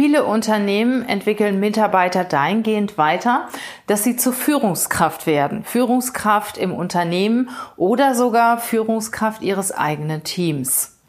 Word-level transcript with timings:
Viele 0.00 0.24
Unternehmen 0.24 1.06
entwickeln 1.06 1.60
Mitarbeiter 1.60 2.24
dahingehend 2.24 2.96
weiter, 2.96 3.50
dass 3.86 4.02
sie 4.02 4.16
zur 4.16 4.32
Führungskraft 4.32 5.26
werden. 5.26 5.62
Führungskraft 5.62 6.56
im 6.56 6.72
Unternehmen 6.72 7.50
oder 7.76 8.14
sogar 8.14 8.56
Führungskraft 8.56 9.42
ihres 9.42 9.72
eigenen 9.72 10.24
Teams. 10.24 10.99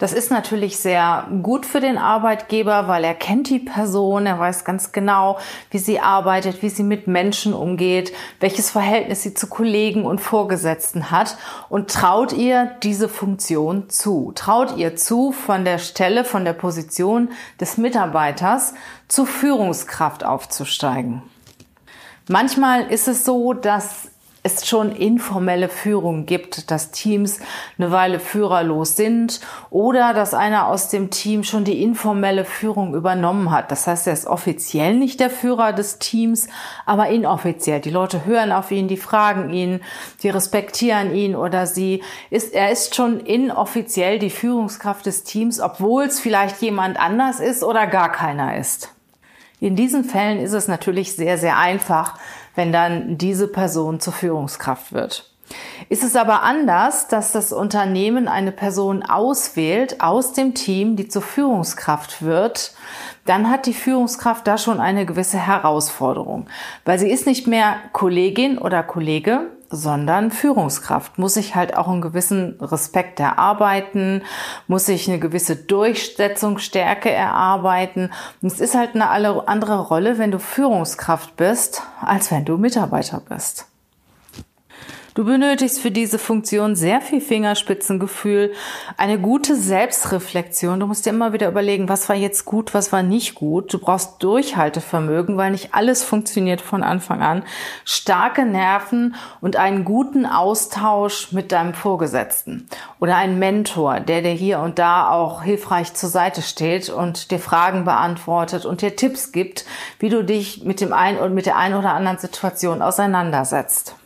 Das 0.00 0.14
ist 0.14 0.30
natürlich 0.30 0.78
sehr 0.78 1.28
gut 1.42 1.66
für 1.66 1.78
den 1.78 1.98
Arbeitgeber, 1.98 2.88
weil 2.88 3.04
er 3.04 3.12
kennt 3.12 3.50
die 3.50 3.58
Person, 3.58 4.24
er 4.24 4.38
weiß 4.38 4.64
ganz 4.64 4.92
genau, 4.92 5.38
wie 5.70 5.78
sie 5.78 6.00
arbeitet, 6.00 6.62
wie 6.62 6.70
sie 6.70 6.82
mit 6.82 7.06
Menschen 7.06 7.52
umgeht, 7.52 8.10
welches 8.40 8.70
Verhältnis 8.70 9.22
sie 9.22 9.34
zu 9.34 9.46
Kollegen 9.46 10.06
und 10.06 10.22
Vorgesetzten 10.22 11.10
hat 11.10 11.36
und 11.68 11.90
traut 11.90 12.32
ihr 12.32 12.70
diese 12.82 13.10
Funktion 13.10 13.90
zu. 13.90 14.32
Traut 14.34 14.78
ihr 14.78 14.96
zu, 14.96 15.32
von 15.32 15.66
der 15.66 15.76
Stelle, 15.76 16.24
von 16.24 16.46
der 16.46 16.54
Position 16.54 17.28
des 17.60 17.76
Mitarbeiters 17.76 18.72
zur 19.06 19.26
Führungskraft 19.26 20.24
aufzusteigen. 20.24 21.20
Manchmal 22.26 22.86
ist 22.86 23.06
es 23.06 23.26
so, 23.26 23.52
dass 23.52 24.08
es 24.42 24.66
schon 24.66 24.92
informelle 24.92 25.68
Führung 25.68 26.24
gibt, 26.24 26.70
dass 26.70 26.90
Teams 26.90 27.40
eine 27.78 27.90
Weile 27.90 28.18
führerlos 28.20 28.96
sind 28.96 29.40
oder 29.68 30.14
dass 30.14 30.32
einer 30.32 30.68
aus 30.68 30.88
dem 30.88 31.10
Team 31.10 31.44
schon 31.44 31.64
die 31.64 31.82
informelle 31.82 32.46
Führung 32.46 32.94
übernommen 32.94 33.50
hat. 33.50 33.70
Das 33.70 33.86
heißt, 33.86 34.06
er 34.06 34.14
ist 34.14 34.26
offiziell 34.26 34.94
nicht 34.94 35.20
der 35.20 35.28
Führer 35.28 35.72
des 35.72 35.98
Teams, 35.98 36.48
aber 36.86 37.08
inoffiziell. 37.08 37.80
Die 37.80 37.90
Leute 37.90 38.24
hören 38.24 38.52
auf 38.52 38.70
ihn, 38.70 38.88
die 38.88 38.96
fragen 38.96 39.50
ihn, 39.50 39.80
die 40.22 40.30
respektieren 40.30 41.14
ihn 41.14 41.36
oder 41.36 41.66
sie 41.66 42.02
ist, 42.30 42.54
er 42.54 42.70
ist 42.70 42.94
schon 42.94 43.20
inoffiziell 43.20 44.18
die 44.18 44.30
Führungskraft 44.30 45.04
des 45.04 45.24
Teams, 45.24 45.60
obwohl 45.60 46.04
es 46.04 46.18
vielleicht 46.18 46.62
jemand 46.62 46.98
anders 46.98 47.40
ist 47.40 47.62
oder 47.62 47.86
gar 47.86 48.10
keiner 48.10 48.56
ist. 48.56 48.94
In 49.60 49.76
diesen 49.76 50.04
Fällen 50.04 50.40
ist 50.40 50.54
es 50.54 50.68
natürlich 50.68 51.14
sehr, 51.14 51.36
sehr 51.36 51.58
einfach, 51.58 52.18
wenn 52.54 52.72
dann 52.72 53.18
diese 53.18 53.48
Person 53.48 54.00
zur 54.00 54.12
Führungskraft 54.12 54.92
wird. 54.92 55.30
Ist 55.88 56.04
es 56.04 56.14
aber 56.14 56.42
anders, 56.42 57.08
dass 57.08 57.32
das 57.32 57.52
Unternehmen 57.52 58.28
eine 58.28 58.52
Person 58.52 59.02
auswählt 59.02 60.00
aus 60.00 60.32
dem 60.32 60.54
Team, 60.54 60.94
die 60.94 61.08
zur 61.08 61.22
Führungskraft 61.22 62.22
wird, 62.22 62.72
dann 63.26 63.50
hat 63.50 63.66
die 63.66 63.74
Führungskraft 63.74 64.46
da 64.46 64.58
schon 64.58 64.80
eine 64.80 65.06
gewisse 65.06 65.38
Herausforderung, 65.38 66.46
weil 66.84 66.98
sie 66.98 67.10
ist 67.10 67.26
nicht 67.26 67.46
mehr 67.46 67.76
Kollegin 67.92 68.58
oder 68.58 68.82
Kollege, 68.82 69.50
sondern 69.70 70.30
Führungskraft. 70.30 71.18
Muss 71.18 71.36
ich 71.36 71.54
halt 71.54 71.76
auch 71.76 71.88
einen 71.88 72.00
gewissen 72.00 72.58
Respekt 72.60 73.20
erarbeiten, 73.20 74.22
muss 74.66 74.88
ich 74.88 75.08
eine 75.08 75.20
gewisse 75.20 75.56
Durchsetzungsstärke 75.56 77.10
erarbeiten. 77.10 78.10
Und 78.42 78.52
es 78.52 78.60
ist 78.60 78.74
halt 78.74 78.94
eine 78.94 79.08
andere 79.08 79.78
Rolle, 79.78 80.18
wenn 80.18 80.32
du 80.32 80.38
Führungskraft 80.38 81.36
bist, 81.36 81.82
als 82.00 82.30
wenn 82.30 82.44
du 82.44 82.58
Mitarbeiter 82.58 83.22
bist. 83.26 83.69
Du 85.14 85.24
benötigst 85.24 85.80
für 85.80 85.90
diese 85.90 86.20
Funktion 86.20 86.76
sehr 86.76 87.00
viel 87.00 87.20
Fingerspitzengefühl, 87.20 88.52
eine 88.96 89.18
gute 89.18 89.56
Selbstreflexion. 89.56 90.78
Du 90.78 90.86
musst 90.86 91.04
dir 91.04 91.10
immer 91.10 91.32
wieder 91.32 91.48
überlegen, 91.48 91.88
was 91.88 92.08
war 92.08 92.14
jetzt 92.14 92.44
gut, 92.44 92.74
was 92.74 92.92
war 92.92 93.02
nicht 93.02 93.34
gut. 93.34 93.74
Du 93.74 93.78
brauchst 93.78 94.22
Durchhaltevermögen, 94.22 95.36
weil 95.36 95.50
nicht 95.50 95.74
alles 95.74 96.04
funktioniert 96.04 96.60
von 96.60 96.84
Anfang 96.84 97.22
an. 97.22 97.42
Starke 97.84 98.46
Nerven 98.46 99.16
und 99.40 99.56
einen 99.56 99.84
guten 99.84 100.26
Austausch 100.26 101.32
mit 101.32 101.50
deinem 101.50 101.74
Vorgesetzten 101.74 102.68
oder 103.00 103.16
einen 103.16 103.40
Mentor, 103.40 103.98
der 103.98 104.22
dir 104.22 104.30
hier 104.30 104.60
und 104.60 104.78
da 104.78 105.10
auch 105.10 105.42
hilfreich 105.42 105.92
zur 105.94 106.08
Seite 106.08 106.40
steht 106.40 106.88
und 106.88 107.32
dir 107.32 107.40
Fragen 107.40 107.84
beantwortet 107.84 108.64
und 108.64 108.80
dir 108.80 108.94
Tipps 108.94 109.32
gibt, 109.32 109.64
wie 109.98 110.08
du 110.08 110.22
dich 110.22 110.62
mit 110.62 110.80
dem 110.80 110.92
einen 110.92 111.18
und 111.18 111.34
mit 111.34 111.46
der 111.46 111.56
einen 111.56 111.74
oder 111.74 111.94
anderen 111.94 112.18
Situation 112.18 112.80
auseinandersetzt. 112.80 113.96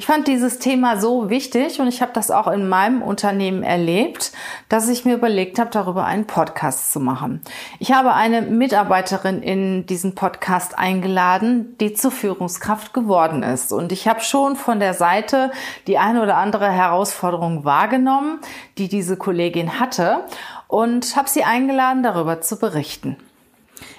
Ich 0.00 0.06
fand 0.06 0.28
dieses 0.28 0.60
Thema 0.60 1.00
so 1.00 1.28
wichtig 1.28 1.80
und 1.80 1.88
ich 1.88 2.02
habe 2.02 2.12
das 2.12 2.30
auch 2.30 2.46
in 2.46 2.68
meinem 2.68 3.02
Unternehmen 3.02 3.64
erlebt, 3.64 4.30
dass 4.68 4.88
ich 4.88 5.04
mir 5.04 5.16
überlegt 5.16 5.58
habe, 5.58 5.70
darüber 5.70 6.04
einen 6.04 6.24
Podcast 6.24 6.92
zu 6.92 7.00
machen. 7.00 7.42
Ich 7.80 7.90
habe 7.90 8.14
eine 8.14 8.42
Mitarbeiterin 8.42 9.42
in 9.42 9.86
diesen 9.86 10.14
Podcast 10.14 10.78
eingeladen, 10.78 11.76
die 11.80 11.94
zur 11.94 12.12
Führungskraft 12.12 12.94
geworden 12.94 13.42
ist. 13.42 13.72
Und 13.72 13.90
ich 13.90 14.06
habe 14.06 14.20
schon 14.20 14.54
von 14.54 14.78
der 14.78 14.94
Seite 14.94 15.50
die 15.88 15.98
eine 15.98 16.22
oder 16.22 16.36
andere 16.36 16.70
Herausforderung 16.70 17.64
wahrgenommen, 17.64 18.38
die 18.78 18.86
diese 18.86 19.16
Kollegin 19.16 19.80
hatte 19.80 20.26
und 20.68 21.16
habe 21.16 21.28
sie 21.28 21.42
eingeladen, 21.42 22.04
darüber 22.04 22.40
zu 22.40 22.60
berichten. 22.60 23.16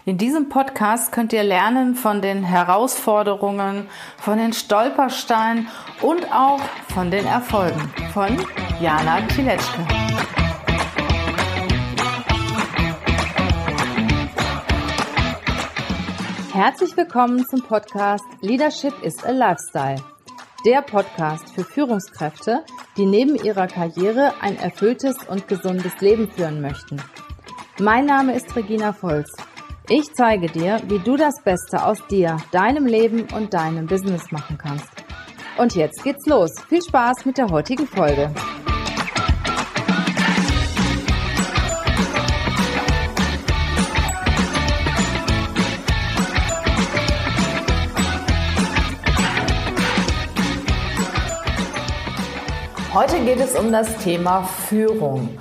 In 0.05 0.17
diesem 0.17 0.49
Podcast 0.49 1.11
könnt 1.11 1.33
ihr 1.33 1.43
lernen 1.43 1.95
von 1.95 2.21
den 2.21 2.43
Herausforderungen, 2.43 3.87
von 4.17 4.37
den 4.37 4.53
Stolpersteinen 4.53 5.67
und 6.01 6.31
auch 6.31 6.61
von 6.93 7.11
den 7.11 7.25
Erfolgen 7.25 7.81
von 8.13 8.37
Jana 8.81 9.21
Tiletschke. 9.27 9.85
Herzlich 16.53 16.97
willkommen 16.97 17.45
zum 17.47 17.61
Podcast 17.61 18.25
Leadership 18.41 18.93
is 19.03 19.23
a 19.23 19.31
Lifestyle. 19.31 20.03
Der 20.65 20.81
Podcast 20.81 21.49
für 21.55 21.63
Führungskräfte, 21.63 22.65
die 22.97 23.05
neben 23.05 23.35
ihrer 23.35 23.67
Karriere 23.67 24.33
ein 24.41 24.57
erfülltes 24.57 25.15
und 25.29 25.47
gesundes 25.47 26.01
Leben 26.01 26.29
führen 26.29 26.59
möchten. 26.59 27.01
Mein 27.79 28.05
Name 28.05 28.35
ist 28.35 28.53
Regina 28.57 28.91
Volz 28.91 29.31
ich 29.89 30.13
zeige 30.13 30.47
dir, 30.47 30.79
wie 30.87 30.99
du 30.99 31.17
das 31.17 31.41
Beste 31.43 31.83
aus 31.83 31.97
dir, 32.07 32.37
deinem 32.51 32.85
Leben 32.85 33.25
und 33.35 33.53
deinem 33.53 33.87
Business 33.87 34.31
machen 34.31 34.57
kannst. 34.57 34.87
Und 35.57 35.75
jetzt 35.75 36.03
geht's 36.03 36.25
los. 36.27 36.51
Viel 36.69 36.81
Spaß 36.81 37.25
mit 37.25 37.37
der 37.37 37.49
heutigen 37.49 37.87
Folge. 37.87 38.31
Heute 52.93 53.19
geht 53.23 53.39
es 53.39 53.55
um 53.55 53.71
das 53.71 53.97
Thema 54.03 54.43
Führung. 54.43 55.37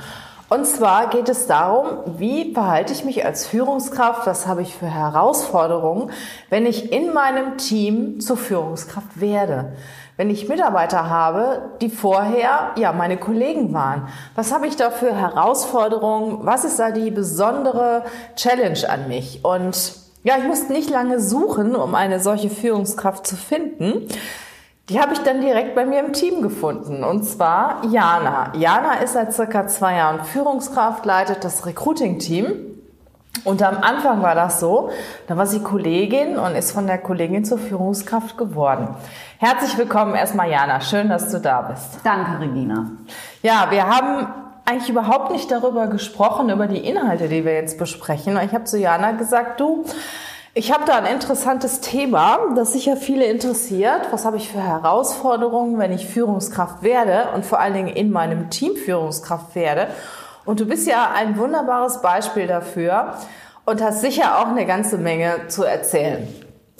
Und 0.48 0.66
zwar 0.66 1.08
geht 1.10 1.28
es 1.28 1.46
darum, 1.46 1.88
wie 2.18 2.54
verhalte 2.54 2.94
ich 2.94 3.04
mich 3.04 3.24
als 3.24 3.46
Führungskraft, 3.46 4.26
was 4.26 4.46
habe 4.46 4.62
ich 4.62 4.74
für 4.74 4.86
Herausforderungen, 4.86 6.10
wenn 6.48 6.64
ich 6.64 6.90
in 6.90 7.12
meinem 7.12 7.58
Team 7.58 8.20
zur 8.20 8.38
Führungskraft 8.38 9.20
werde. 9.20 9.72
Wenn 10.16 10.30
ich 10.30 10.48
Mitarbeiter 10.48 11.10
habe, 11.10 11.72
die 11.82 11.90
vorher 11.90 12.70
ja 12.76 12.92
meine 12.92 13.18
Kollegen 13.18 13.74
waren, 13.74 14.08
was 14.34 14.52
habe 14.52 14.66
ich 14.66 14.76
da 14.76 14.90
für 14.90 15.14
Herausforderungen? 15.14 16.38
Was 16.46 16.64
ist 16.64 16.78
da 16.78 16.90
die 16.90 17.10
besondere 17.10 18.04
Challenge 18.34 18.88
an 18.88 19.06
mich? 19.06 19.44
Und 19.44 19.92
ja, 20.24 20.38
ich 20.38 20.44
musste 20.44 20.72
nicht 20.72 20.90
lange 20.90 21.20
suchen, 21.20 21.76
um 21.76 21.94
eine 21.94 22.20
solche 22.20 22.50
Führungskraft 22.50 23.26
zu 23.26 23.36
finden. 23.36 24.08
Die 24.88 24.98
habe 24.98 25.12
ich 25.12 25.18
dann 25.18 25.42
direkt 25.42 25.74
bei 25.74 25.84
mir 25.84 26.00
im 26.00 26.14
Team 26.14 26.40
gefunden. 26.40 27.04
Und 27.04 27.22
zwar 27.24 27.84
Jana. 27.90 28.52
Jana 28.56 28.94
ist 28.94 29.12
seit 29.12 29.34
circa 29.34 29.66
zwei 29.66 29.96
Jahren 29.96 30.24
Führungskraft, 30.24 31.04
leitet 31.04 31.44
das 31.44 31.66
Recruiting-Team. 31.66 32.64
Und 33.44 33.62
am 33.62 33.78
Anfang 33.82 34.22
war 34.22 34.34
das 34.34 34.60
so, 34.60 34.90
da 35.26 35.36
war 35.36 35.46
sie 35.46 35.60
Kollegin 35.60 36.38
und 36.38 36.54
ist 36.54 36.72
von 36.72 36.86
der 36.86 36.98
Kollegin 36.98 37.44
zur 37.44 37.58
Führungskraft 37.58 38.38
geworden. 38.38 38.88
Herzlich 39.36 39.76
willkommen 39.76 40.14
erstmal, 40.14 40.50
Jana. 40.50 40.80
Schön, 40.80 41.10
dass 41.10 41.30
du 41.30 41.38
da 41.38 41.62
bist. 41.62 42.00
Danke, 42.02 42.40
Regina. 42.40 42.90
Ja, 43.42 43.66
wir 43.70 43.86
haben 43.86 44.26
eigentlich 44.64 44.88
überhaupt 44.88 45.32
nicht 45.32 45.50
darüber 45.50 45.86
gesprochen, 45.86 46.48
über 46.48 46.66
die 46.66 46.78
Inhalte, 46.78 47.28
die 47.28 47.44
wir 47.44 47.52
jetzt 47.52 47.78
besprechen. 47.78 48.38
Ich 48.42 48.52
habe 48.52 48.64
zu 48.64 48.78
Jana 48.78 49.12
gesagt, 49.12 49.60
du, 49.60 49.84
ich 50.58 50.72
habe 50.72 50.84
da 50.84 50.96
ein 50.96 51.06
interessantes 51.06 51.80
Thema, 51.80 52.40
das 52.56 52.72
sicher 52.72 52.96
viele 52.96 53.26
interessiert. 53.26 54.08
Was 54.10 54.24
habe 54.24 54.38
ich 54.38 54.48
für 54.50 54.60
Herausforderungen, 54.60 55.78
wenn 55.78 55.92
ich 55.92 56.08
Führungskraft 56.08 56.82
werde 56.82 57.28
und 57.32 57.46
vor 57.46 57.60
allen 57.60 57.74
Dingen 57.74 57.86
in 57.86 58.10
meinem 58.10 58.50
Team 58.50 58.74
Führungskraft 58.74 59.54
werde? 59.54 59.86
Und 60.44 60.58
du 60.58 60.66
bist 60.66 60.88
ja 60.88 61.12
ein 61.14 61.38
wunderbares 61.38 62.02
Beispiel 62.02 62.48
dafür 62.48 63.14
und 63.66 63.80
hast 63.80 64.00
sicher 64.00 64.40
auch 64.40 64.48
eine 64.48 64.66
ganze 64.66 64.98
Menge 64.98 65.46
zu 65.46 65.62
erzählen. 65.62 66.26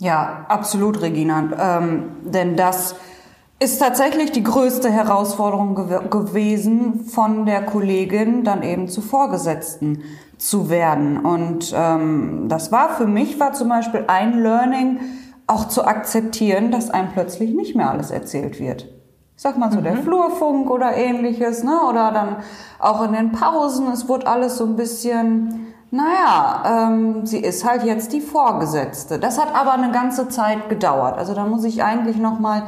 Ja, 0.01 0.47
absolut, 0.49 1.01
Regina. 1.01 1.79
Ähm, 1.79 2.17
denn 2.23 2.57
das 2.57 2.97
ist 3.61 3.81
tatsächlich 3.81 4.31
die 4.31 4.45
größte 4.45 4.91
Herausforderung 4.91 5.75
gew 5.75 6.09
gewesen, 6.09 7.05
von 7.05 7.45
der 7.45 7.65
Kollegin 7.65 8.45
dann 8.45 8.63
eben 8.63 8.89
zu 8.89 9.01
Vorgesetzten 9.01 10.03
zu 10.37 10.71
werden. 10.71 11.19
Und 11.25 11.75
ähm, 11.77 12.45
das 12.49 12.71
war 12.71 12.91
für 12.91 13.07
mich, 13.07 13.41
war 13.41 13.53
zum 13.53 13.69
Beispiel 13.69 14.05
ein 14.07 14.41
Learning, 14.41 15.01
auch 15.49 15.67
zu 15.67 15.85
akzeptieren, 15.85 16.71
dass 16.71 16.91
einem 16.91 17.11
plötzlich 17.13 17.55
nicht 17.55 17.75
mehr 17.75 17.91
alles 17.91 18.11
erzählt 18.11 18.61
wird. 18.61 18.83
Ich 19.35 19.43
sag 19.43 19.57
mal 19.57 19.73
so, 19.73 19.79
mhm. 19.79 19.85
der 19.85 19.97
Flurfunk 19.97 20.71
oder 20.71 20.97
ähnliches, 20.97 21.65
ne? 21.65 21.81
Oder 21.89 22.13
dann 22.13 22.37
auch 22.79 23.05
in 23.05 23.13
den 23.13 23.33
Pausen, 23.33 23.89
es 23.93 24.09
wurde 24.09 24.27
alles 24.27 24.59
so 24.59 24.65
ein 24.65 24.77
bisschen 24.77 25.69
naja, 25.91 26.63
ähm, 26.67 27.25
sie 27.25 27.39
ist 27.39 27.65
halt 27.65 27.83
jetzt 27.83 28.13
die 28.13 28.21
Vorgesetzte. 28.21 29.19
Das 29.19 29.41
hat 29.41 29.55
aber 29.55 29.73
eine 29.73 29.91
ganze 29.91 30.29
Zeit 30.29 30.69
gedauert. 30.69 31.17
Also 31.17 31.35
da 31.35 31.47
muss 31.47 31.65
ich 31.65 31.83
eigentlich 31.83 32.19
noch 32.19 32.39
mal 32.39 32.65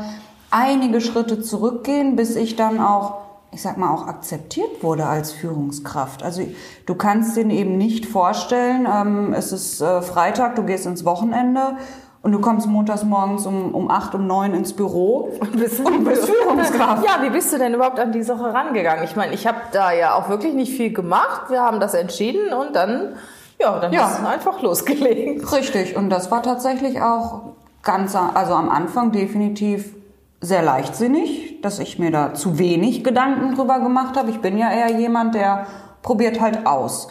einige 0.50 1.00
Schritte 1.00 1.40
zurückgehen, 1.40 2.16
bis 2.16 2.36
ich 2.36 2.56
dann 2.56 2.80
auch, 2.80 3.18
ich 3.52 3.62
sag 3.62 3.78
mal, 3.78 3.92
auch 3.92 4.06
akzeptiert 4.06 4.82
wurde 4.82 5.06
als 5.06 5.32
Führungskraft. 5.32 6.22
Also 6.22 6.42
du 6.86 6.94
kannst 6.94 7.36
den 7.36 7.50
eben 7.50 7.78
nicht 7.78 8.06
vorstellen, 8.06 8.86
ähm, 8.92 9.32
es 9.32 9.52
ist 9.52 9.80
äh, 9.80 10.02
Freitag, 10.02 10.56
du 10.56 10.64
gehst 10.64 10.86
ins 10.86 11.04
Wochenende 11.04 11.76
und 12.22 12.32
du 12.32 12.40
kommst 12.40 12.66
montags 12.66 13.02
morgens 13.02 13.46
um, 13.46 13.74
um 13.74 13.90
acht, 13.90 14.14
um 14.14 14.26
neun 14.26 14.52
ins 14.52 14.74
Büro 14.74 15.30
und 15.40 15.56
bist, 15.56 15.80
und 15.80 16.04
bist 16.04 16.26
Führungskraft. 16.28 17.04
Ja, 17.04 17.22
wie 17.22 17.30
bist 17.30 17.52
du 17.52 17.58
denn 17.58 17.72
überhaupt 17.72 17.98
an 17.98 18.12
die 18.12 18.22
Sache 18.22 18.52
rangegangen? 18.52 19.04
Ich 19.04 19.16
meine, 19.16 19.32
ich 19.32 19.46
habe 19.46 19.58
da 19.72 19.92
ja 19.92 20.14
auch 20.14 20.28
wirklich 20.28 20.52
nicht 20.52 20.76
viel 20.76 20.92
gemacht. 20.92 21.44
Wir 21.48 21.62
haben 21.62 21.80
das 21.80 21.94
entschieden 21.94 22.52
und 22.52 22.76
dann, 22.76 23.14
ja, 23.58 23.78
dann 23.78 23.92
ja. 23.92 24.18
du 24.20 24.28
einfach 24.28 24.60
losgelegt. 24.60 25.50
Richtig. 25.52 25.96
Und 25.96 26.10
das 26.10 26.30
war 26.30 26.42
tatsächlich 26.42 27.00
auch 27.00 27.54
ganz, 27.82 28.14
also 28.14 28.52
am 28.52 28.68
Anfang 28.68 29.12
definitiv 29.12 29.94
sehr 30.40 30.62
leichtsinnig, 30.62 31.60
dass 31.60 31.78
ich 31.78 31.98
mir 31.98 32.10
da 32.10 32.34
zu 32.34 32.58
wenig 32.58 33.04
Gedanken 33.04 33.54
drüber 33.54 33.80
gemacht 33.80 34.16
habe. 34.16 34.30
Ich 34.30 34.40
bin 34.40 34.56
ja 34.56 34.70
eher 34.70 34.98
jemand, 34.98 35.34
der 35.34 35.66
probiert 36.02 36.40
halt 36.40 36.66
aus. 36.66 37.08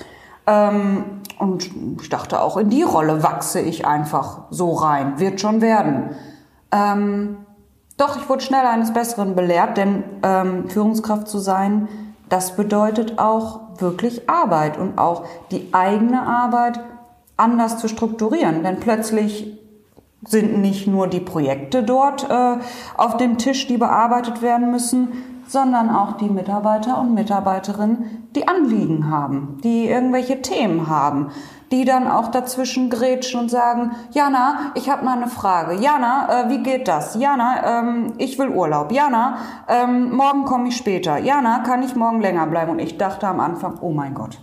Ähm, 0.47 1.03
und 1.37 1.69
ich 2.01 2.09
dachte 2.09 2.41
auch, 2.41 2.57
in 2.57 2.69
die 2.69 2.83
Rolle 2.83 3.23
wachse 3.23 3.61
ich 3.61 3.85
einfach 3.85 4.39
so 4.49 4.73
rein. 4.73 5.19
Wird 5.19 5.39
schon 5.39 5.61
werden. 5.61 6.15
Ähm, 6.71 7.37
doch, 7.97 8.17
ich 8.17 8.27
wurde 8.29 8.41
schnell 8.41 8.65
eines 8.65 8.93
Besseren 8.93 9.35
belehrt, 9.35 9.77
denn 9.77 10.03
ähm, 10.23 10.69
Führungskraft 10.69 11.27
zu 11.27 11.37
sein, 11.37 11.87
das 12.29 12.55
bedeutet 12.55 13.19
auch 13.19 13.59
wirklich 13.77 14.29
Arbeit 14.29 14.77
und 14.77 14.97
auch 14.97 15.25
die 15.51 15.69
eigene 15.73 16.21
Arbeit 16.21 16.79
anders 17.37 17.77
zu 17.77 17.87
strukturieren. 17.87 18.63
Denn 18.63 18.79
plötzlich 18.79 19.58
sind 20.25 20.59
nicht 20.59 20.87
nur 20.87 21.07
die 21.07 21.19
Projekte 21.19 21.83
dort 21.83 22.29
äh, 22.29 22.57
auf 22.97 23.17
dem 23.17 23.37
Tisch, 23.37 23.67
die 23.67 23.77
bearbeitet 23.77 24.41
werden 24.41 24.71
müssen, 24.71 25.09
sondern 25.47 25.89
auch 25.89 26.13
die 26.17 26.29
Mitarbeiter 26.29 26.99
und 26.99 27.13
Mitarbeiterinnen, 27.13 28.27
die 28.35 28.47
Anliegen 28.47 29.09
haben, 29.09 29.57
die 29.63 29.87
irgendwelche 29.87 30.41
Themen 30.41 30.87
haben, 30.87 31.31
die 31.71 31.85
dann 31.85 32.07
auch 32.07 32.29
dazwischen 32.29 32.89
grätschen 32.89 33.41
und 33.41 33.49
sagen, 33.49 33.91
Jana, 34.11 34.71
ich 34.75 34.89
habe 34.89 35.05
mal 35.05 35.17
eine 35.17 35.27
Frage. 35.27 35.75
Jana, 35.75 36.45
äh, 36.45 36.49
wie 36.49 36.63
geht 36.63 36.87
das? 36.87 37.15
Jana, 37.15 37.79
ähm, 37.79 38.13
ich 38.17 38.37
will 38.37 38.49
Urlaub. 38.49 38.91
Jana, 38.91 39.37
ähm, 39.67 40.11
morgen 40.11 40.45
komme 40.45 40.69
ich 40.69 40.77
später. 40.77 41.17
Jana, 41.17 41.59
kann 41.59 41.83
ich 41.83 41.95
morgen 41.95 42.21
länger 42.21 42.45
bleiben? 42.47 42.71
Und 42.71 42.79
ich 42.79 42.97
dachte 42.97 43.27
am 43.27 43.39
Anfang, 43.39 43.77
oh 43.81 43.91
mein 43.91 44.13
Gott. 44.13 44.39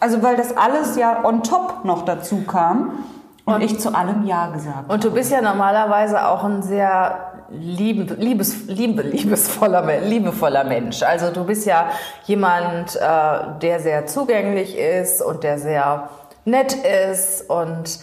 Also 0.00 0.22
weil 0.22 0.36
das 0.36 0.56
alles 0.56 0.96
ja 0.96 1.24
on 1.24 1.42
top 1.42 1.84
noch 1.84 2.04
dazu 2.04 2.42
kam. 2.46 2.92
Und, 3.44 3.54
und 3.54 3.62
ich 3.62 3.78
zu 3.78 3.94
allem 3.94 4.24
Ja 4.24 4.48
gesagt. 4.48 4.90
Und 4.90 5.04
du 5.04 5.10
bist 5.10 5.30
ja 5.30 5.42
normalerweise 5.42 6.26
auch 6.26 6.44
ein 6.44 6.62
sehr 6.62 7.32
lieb, 7.50 8.16
liebes, 8.18 8.66
liebe, 8.66 9.02
liebesvoller, 9.02 10.00
liebevoller 10.00 10.64
Mensch. 10.64 11.02
Also 11.02 11.30
du 11.30 11.44
bist 11.44 11.66
ja 11.66 11.88
jemand, 12.24 12.96
äh, 12.96 13.00
der 13.60 13.80
sehr 13.80 14.06
zugänglich 14.06 14.78
ist 14.78 15.22
und 15.22 15.44
der 15.44 15.58
sehr 15.58 16.08
nett 16.44 16.74
ist 16.74 17.48
und 17.48 18.00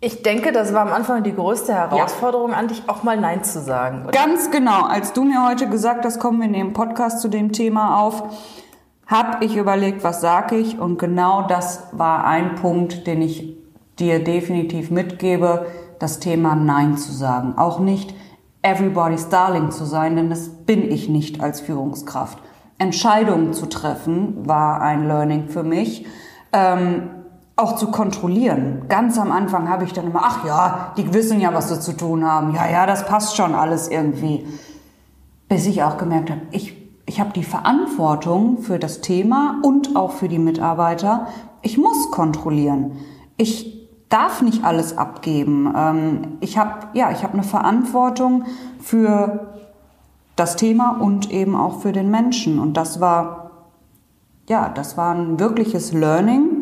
ich 0.00 0.22
denke, 0.22 0.52
das 0.52 0.72
war 0.72 0.82
am 0.82 0.92
Anfang 0.92 1.24
die 1.24 1.34
größte 1.34 1.74
Herausforderung 1.74 2.52
ja. 2.52 2.58
an 2.58 2.68
dich, 2.68 2.84
auch 2.86 3.02
mal 3.02 3.16
Nein 3.16 3.42
zu 3.42 3.60
sagen. 3.60 4.02
Oder? 4.02 4.12
Ganz 4.12 4.52
genau. 4.52 4.84
Als 4.84 5.12
du 5.12 5.24
mir 5.24 5.44
heute 5.44 5.68
gesagt 5.68 6.04
hast, 6.04 6.20
kommen 6.20 6.38
wir 6.38 6.46
in 6.46 6.52
dem 6.52 6.72
Podcast 6.72 7.20
zu 7.20 7.28
dem 7.28 7.50
Thema 7.50 8.00
auf, 8.00 8.22
habe 9.06 9.44
ich 9.44 9.56
überlegt, 9.56 10.04
was 10.04 10.20
sage 10.20 10.56
ich 10.56 10.78
und 10.78 10.98
genau 10.98 11.42
das 11.48 11.88
war 11.92 12.24
ein 12.26 12.54
Punkt, 12.54 13.08
den 13.08 13.22
ich 13.22 13.57
dir 13.98 14.22
definitiv 14.22 14.90
mitgebe, 14.90 15.66
das 15.98 16.20
Thema 16.20 16.54
Nein 16.54 16.96
zu 16.96 17.12
sagen. 17.12 17.54
Auch 17.56 17.80
nicht 17.80 18.14
everybody's 18.62 19.28
darling 19.28 19.70
zu 19.70 19.84
sein, 19.84 20.16
denn 20.16 20.30
das 20.30 20.48
bin 20.48 20.90
ich 20.90 21.08
nicht 21.08 21.40
als 21.40 21.60
Führungskraft. 21.60 22.38
Entscheidungen 22.78 23.52
zu 23.52 23.66
treffen 23.66 24.46
war 24.46 24.80
ein 24.80 25.06
Learning 25.06 25.48
für 25.48 25.62
mich. 25.62 26.06
Ähm, 26.52 27.10
auch 27.58 27.74
zu 27.74 27.90
kontrollieren. 27.90 28.84
Ganz 28.88 29.18
am 29.18 29.32
Anfang 29.32 29.68
habe 29.68 29.82
ich 29.82 29.92
dann 29.92 30.06
immer, 30.06 30.22
ach 30.22 30.46
ja, 30.46 30.92
die 30.96 31.12
wissen 31.12 31.40
ja, 31.40 31.52
was 31.52 31.68
sie 31.68 31.80
zu 31.80 31.92
tun 31.92 32.24
haben. 32.24 32.54
Ja, 32.54 32.70
ja, 32.70 32.86
das 32.86 33.04
passt 33.04 33.36
schon 33.36 33.52
alles 33.54 33.88
irgendwie. 33.88 34.46
Bis 35.48 35.66
ich 35.66 35.82
auch 35.82 35.98
gemerkt 35.98 36.30
habe, 36.30 36.42
ich, 36.52 36.76
ich 37.04 37.18
habe 37.18 37.32
die 37.32 37.42
Verantwortung 37.42 38.58
für 38.58 38.78
das 38.78 39.00
Thema 39.00 39.60
und 39.64 39.96
auch 39.96 40.12
für 40.12 40.28
die 40.28 40.38
Mitarbeiter. 40.38 41.26
Ich 41.62 41.78
muss 41.78 42.12
kontrollieren. 42.12 42.92
Ich 43.36 43.77
darf 44.08 44.42
nicht 44.42 44.64
alles 44.64 44.96
abgeben. 44.96 45.72
Ähm, 45.76 46.38
ich 46.40 46.58
habe 46.58 46.88
ja, 46.94 47.10
ich 47.10 47.22
habe 47.22 47.34
eine 47.34 47.42
Verantwortung 47.42 48.44
für 48.80 49.48
das 50.36 50.56
Thema 50.56 50.98
und 51.00 51.30
eben 51.30 51.56
auch 51.56 51.80
für 51.80 51.92
den 51.92 52.10
Menschen. 52.10 52.58
Und 52.58 52.76
das 52.76 53.00
war 53.00 53.50
ja, 54.48 54.68
das 54.68 54.96
war 54.96 55.14
ein 55.14 55.38
wirkliches 55.38 55.92
Learning 55.92 56.58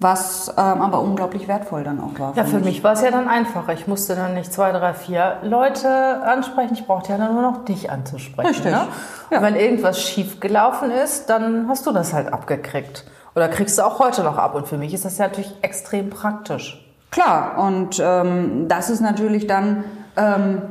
was 0.00 0.48
ähm, 0.56 0.80
aber 0.80 1.00
unglaublich 1.00 1.48
wertvoll 1.48 1.82
dann 1.82 2.00
auch 2.00 2.18
war. 2.18 2.36
Ja, 2.36 2.44
für 2.44 2.60
mich 2.60 2.84
war 2.84 2.92
es 2.92 3.02
ja 3.02 3.10
dann 3.10 3.28
einfacher. 3.28 3.72
Ich 3.72 3.88
musste 3.88 4.14
dann 4.14 4.34
nicht 4.34 4.52
zwei, 4.52 4.70
drei, 4.70 4.94
vier 4.94 5.38
Leute 5.42 6.22
ansprechen. 6.22 6.74
Ich 6.74 6.86
brauchte 6.86 7.10
ja 7.12 7.18
dann 7.18 7.32
nur 7.32 7.42
noch 7.42 7.64
dich 7.64 7.90
anzusprechen. 7.90 8.48
Richtig. 8.48 8.70
Ne? 8.70 8.86
Ja. 9.30 9.42
wenn 9.42 9.56
irgendwas 9.56 10.00
schief 10.00 10.38
gelaufen 10.38 10.90
ist, 10.90 11.28
dann 11.28 11.66
hast 11.68 11.86
du 11.86 11.92
das 11.92 12.12
halt 12.12 12.32
abgekriegt. 12.32 13.04
Oder 13.38 13.48
kriegst 13.48 13.78
du 13.78 13.82
auch 13.82 14.00
heute 14.00 14.24
noch 14.24 14.36
ab. 14.36 14.56
Und 14.56 14.66
für 14.66 14.76
mich 14.76 14.92
ist 14.92 15.04
das 15.04 15.16
ja 15.18 15.28
natürlich 15.28 15.54
extrem 15.62 16.10
praktisch. 16.10 16.84
Klar, 17.12 17.56
und 17.56 18.02
ähm, 18.02 18.66
das 18.66 18.90
ist 18.90 19.00
natürlich 19.00 19.46
dann 19.46 19.84
ähm, 20.16 20.62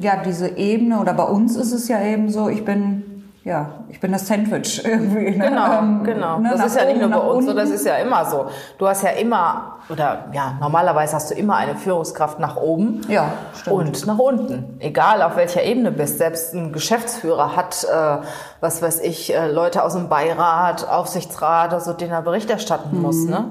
ja 0.00 0.16
diese 0.24 0.56
Ebene, 0.56 0.98
oder 0.98 1.12
bei 1.12 1.24
uns 1.24 1.56
ist 1.56 1.72
es 1.72 1.88
ja 1.88 2.02
eben 2.02 2.30
so, 2.30 2.48
ich 2.48 2.64
bin 2.64 3.02
ja, 3.50 3.68
ich 3.88 3.98
bin 3.98 4.12
das 4.12 4.28
Sandwich 4.28 4.84
irgendwie. 4.84 5.36
Ne? 5.36 5.48
Genau, 5.48 5.78
ähm, 5.80 6.04
genau. 6.04 6.38
Ne, 6.38 6.50
das 6.56 6.66
ist 6.66 6.76
ja 6.76 6.84
nicht 6.84 7.00
nur 7.00 7.10
bei 7.10 7.18
uns 7.18 7.46
so, 7.46 7.52
das 7.52 7.70
ist 7.70 7.84
ja 7.84 7.96
immer 7.96 8.24
so. 8.24 8.46
Du 8.78 8.86
hast 8.86 9.02
ja 9.02 9.10
immer, 9.10 9.78
oder 9.88 10.26
ja, 10.32 10.56
normalerweise 10.60 11.16
hast 11.16 11.32
du 11.32 11.34
immer 11.34 11.56
eine 11.56 11.74
Führungskraft 11.74 12.38
nach 12.38 12.56
oben 12.56 13.00
ja, 13.08 13.32
stimmt. 13.54 13.76
und 13.76 14.06
nach 14.06 14.18
unten. 14.18 14.76
Egal 14.78 15.20
auf 15.22 15.36
welcher 15.36 15.64
Ebene 15.64 15.90
bist. 15.90 16.18
Selbst 16.18 16.54
ein 16.54 16.72
Geschäftsführer 16.72 17.56
hat, 17.56 17.84
äh, 17.84 18.24
was 18.60 18.82
weiß 18.82 19.00
ich, 19.00 19.34
äh, 19.34 19.50
Leute 19.50 19.82
aus 19.82 19.94
dem 19.94 20.08
Beirat, 20.08 20.88
Aufsichtsrat, 20.88 21.74
also 21.74 21.92
denen 21.92 22.12
er 22.12 22.22
Bericht 22.22 22.50
erstatten 22.50 22.98
mhm. 22.98 23.02
muss. 23.02 23.24
Ne? 23.24 23.46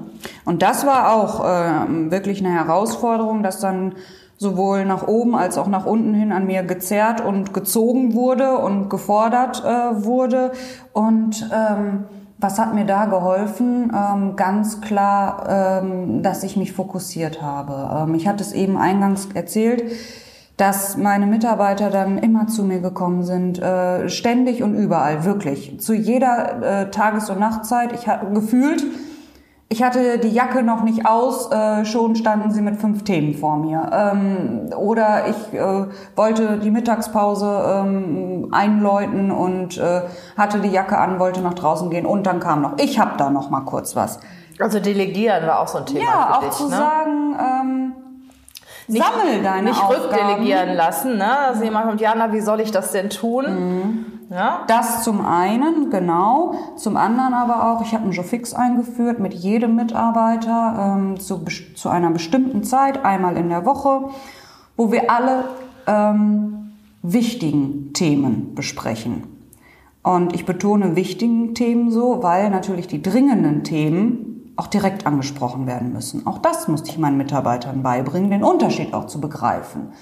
Und 0.46 0.62
das 0.62 0.86
war 0.86 1.12
auch 1.12 1.44
äh, 1.44 2.10
wirklich 2.10 2.42
eine 2.42 2.54
Herausforderung, 2.54 3.42
dass 3.42 3.60
dann 3.60 3.96
sowohl 4.40 4.86
nach 4.86 5.06
oben 5.06 5.36
als 5.36 5.58
auch 5.58 5.68
nach 5.68 5.84
unten 5.84 6.14
hin 6.14 6.32
an 6.32 6.46
mir 6.46 6.62
gezerrt 6.62 7.20
und 7.20 7.52
gezogen 7.52 8.14
wurde 8.14 8.56
und 8.56 8.88
gefordert 8.88 9.62
äh, 9.62 10.02
wurde. 10.02 10.52
Und 10.94 11.48
ähm, 11.54 12.04
was 12.38 12.58
hat 12.58 12.74
mir 12.74 12.86
da 12.86 13.04
geholfen? 13.04 13.92
Ähm, 13.94 14.36
ganz 14.36 14.80
klar, 14.80 15.82
ähm, 15.82 16.22
dass 16.22 16.42
ich 16.42 16.56
mich 16.56 16.72
fokussiert 16.72 17.42
habe. 17.42 18.08
Ähm, 18.08 18.14
ich 18.14 18.26
hatte 18.26 18.42
es 18.42 18.54
eben 18.54 18.78
eingangs 18.78 19.28
erzählt 19.34 19.84
dass 20.56 20.98
meine 20.98 21.26
Mitarbeiter 21.26 21.88
dann 21.88 22.18
immer 22.18 22.46
zu 22.46 22.64
mir 22.64 22.80
gekommen 22.80 23.22
sind, 23.22 23.58
äh, 23.58 24.10
ständig 24.10 24.62
und 24.62 24.74
überall, 24.74 25.24
wirklich. 25.24 25.80
Zu 25.80 25.94
jeder 25.94 26.82
äh, 26.82 26.90
Tages- 26.90 27.30
und 27.30 27.40
Nachtzeit. 27.40 27.94
Ich 27.94 28.06
habe 28.06 28.30
gefühlt, 28.34 28.84
ich 29.72 29.84
hatte 29.84 30.18
die 30.18 30.30
Jacke 30.30 30.64
noch 30.64 30.82
nicht 30.82 31.06
aus, 31.06 31.48
äh, 31.52 31.84
schon 31.84 32.16
standen 32.16 32.50
sie 32.50 32.60
mit 32.60 32.80
fünf 32.80 33.04
Themen 33.04 33.34
vor 33.34 33.56
mir. 33.56 33.88
Ähm, 33.92 34.70
oder 34.76 35.28
ich 35.28 35.54
äh, 35.54 35.86
wollte 36.16 36.58
die 36.58 36.72
Mittagspause 36.72 37.78
ähm, 37.78 38.48
einläuten 38.50 39.30
und 39.30 39.78
äh, 39.78 40.02
hatte 40.36 40.58
die 40.58 40.70
Jacke 40.70 40.98
an, 40.98 41.20
wollte 41.20 41.40
nach 41.40 41.54
draußen 41.54 41.88
gehen 41.88 42.04
und 42.04 42.26
dann 42.26 42.40
kam 42.40 42.62
noch, 42.62 42.78
ich 42.78 42.98
habe 42.98 43.12
da 43.16 43.30
noch 43.30 43.50
mal 43.50 43.60
kurz 43.60 43.94
was. 43.94 44.18
Also 44.58 44.80
delegieren 44.80 45.46
war 45.46 45.60
auch 45.60 45.68
so 45.68 45.78
ein 45.78 45.86
Thema 45.86 46.04
ja, 46.04 46.26
für 46.26 46.34
auch 46.34 46.40
dich, 46.40 46.50
zu 46.50 46.64
ne? 46.64 46.76
sagen, 46.76 47.36
ähm, 47.38 47.92
nicht, 48.88 49.04
sammel 49.04 49.40
deine 49.44 49.68
Nicht 49.68 49.80
Aufgaben. 49.80 50.02
rückdelegieren 50.02 50.74
lassen, 50.74 51.16
ne? 51.16 51.38
Also 51.38 51.62
jemand 51.62 51.86
kommt, 51.86 52.00
Jana, 52.00 52.32
wie 52.32 52.40
soll 52.40 52.58
ich 52.58 52.72
das 52.72 52.90
denn 52.90 53.08
tun? 53.08 53.44
Mhm. 53.46 54.19
Ja? 54.30 54.64
Das 54.68 55.02
zum 55.02 55.26
einen, 55.26 55.90
genau. 55.90 56.54
Zum 56.76 56.96
anderen 56.96 57.34
aber 57.34 57.68
auch, 57.68 57.82
ich 57.82 57.92
habe 57.92 58.04
einen 58.04 58.12
Job 58.12 58.26
fix 58.26 58.54
eingeführt 58.54 59.18
mit 59.18 59.34
jedem 59.34 59.74
Mitarbeiter 59.74 60.96
ähm, 60.96 61.18
zu, 61.18 61.44
zu 61.74 61.88
einer 61.88 62.10
bestimmten 62.10 62.62
Zeit, 62.62 63.04
einmal 63.04 63.36
in 63.36 63.48
der 63.48 63.66
Woche, 63.66 64.08
wo 64.76 64.92
wir 64.92 65.10
alle 65.10 65.46
ähm, 65.88 66.72
wichtigen 67.02 67.92
Themen 67.92 68.54
besprechen. 68.54 69.24
Und 70.02 70.32
ich 70.32 70.46
betone 70.46 70.94
wichtigen 70.94 71.54
Themen 71.54 71.90
so, 71.90 72.22
weil 72.22 72.50
natürlich 72.50 72.86
die 72.86 73.02
dringenden 73.02 73.64
Themen 73.64 74.52
auch 74.56 74.68
direkt 74.68 75.06
angesprochen 75.06 75.66
werden 75.66 75.92
müssen. 75.92 76.26
Auch 76.26 76.38
das 76.38 76.68
musste 76.68 76.90
ich 76.90 76.98
meinen 76.98 77.16
Mitarbeitern 77.16 77.82
beibringen, 77.82 78.30
den 78.30 78.44
Unterschied 78.44 78.94
auch 78.94 79.06
zu 79.06 79.20
begreifen 79.20 79.92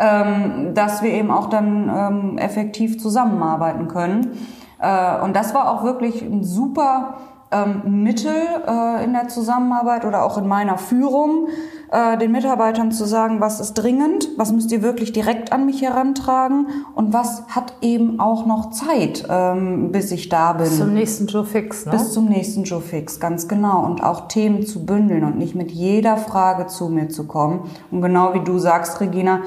ähm, 0.00 0.74
dass 0.74 1.02
wir 1.02 1.12
eben 1.12 1.30
auch 1.30 1.50
dann 1.50 1.90
ähm, 1.94 2.38
effektiv 2.38 2.98
zusammenarbeiten 2.98 3.86
können. 3.86 4.32
Äh, 4.80 5.20
und 5.22 5.36
das 5.36 5.54
war 5.54 5.70
auch 5.70 5.84
wirklich 5.84 6.22
ein 6.22 6.42
super 6.42 7.18
ähm, 7.52 8.02
Mittel 8.02 8.34
äh, 8.66 9.04
in 9.04 9.12
der 9.12 9.28
Zusammenarbeit 9.28 10.04
oder 10.04 10.24
auch 10.24 10.38
in 10.38 10.46
meiner 10.46 10.78
Führung, 10.78 11.48
äh, 11.90 12.16
den 12.16 12.32
Mitarbeitern 12.32 12.92
zu 12.92 13.04
sagen, 13.04 13.40
was 13.40 13.60
ist 13.60 13.74
dringend, 13.74 14.28
was 14.36 14.52
müsst 14.52 14.70
ihr 14.72 14.82
wirklich 14.82 15.12
direkt 15.12 15.52
an 15.52 15.66
mich 15.66 15.82
herantragen 15.82 16.68
und 16.94 17.12
was 17.12 17.42
hat 17.48 17.74
eben 17.82 18.20
auch 18.20 18.46
noch 18.46 18.70
Zeit, 18.70 19.26
ähm, 19.28 19.90
bis 19.92 20.12
ich 20.12 20.28
da 20.28 20.52
bin. 20.52 20.64
Bis 20.64 20.78
zum 20.78 20.94
nächsten 20.94 21.26
Joe 21.26 21.44
Fix, 21.44 21.86
ne? 21.86 21.92
Bis 21.92 22.12
zum 22.12 22.26
nächsten 22.26 22.62
Joe 22.64 22.80
Fix, 22.80 23.18
ganz 23.20 23.48
genau. 23.48 23.84
Und 23.84 24.02
auch 24.02 24.28
Themen 24.28 24.64
zu 24.64 24.86
bündeln 24.86 25.24
und 25.24 25.36
nicht 25.36 25.54
mit 25.54 25.72
jeder 25.72 26.16
Frage 26.16 26.68
zu 26.68 26.88
mir 26.88 27.08
zu 27.08 27.26
kommen. 27.26 27.68
Und 27.90 28.00
genau 28.00 28.32
wie 28.32 28.40
du 28.40 28.58
sagst, 28.58 29.00
Regina, 29.00 29.40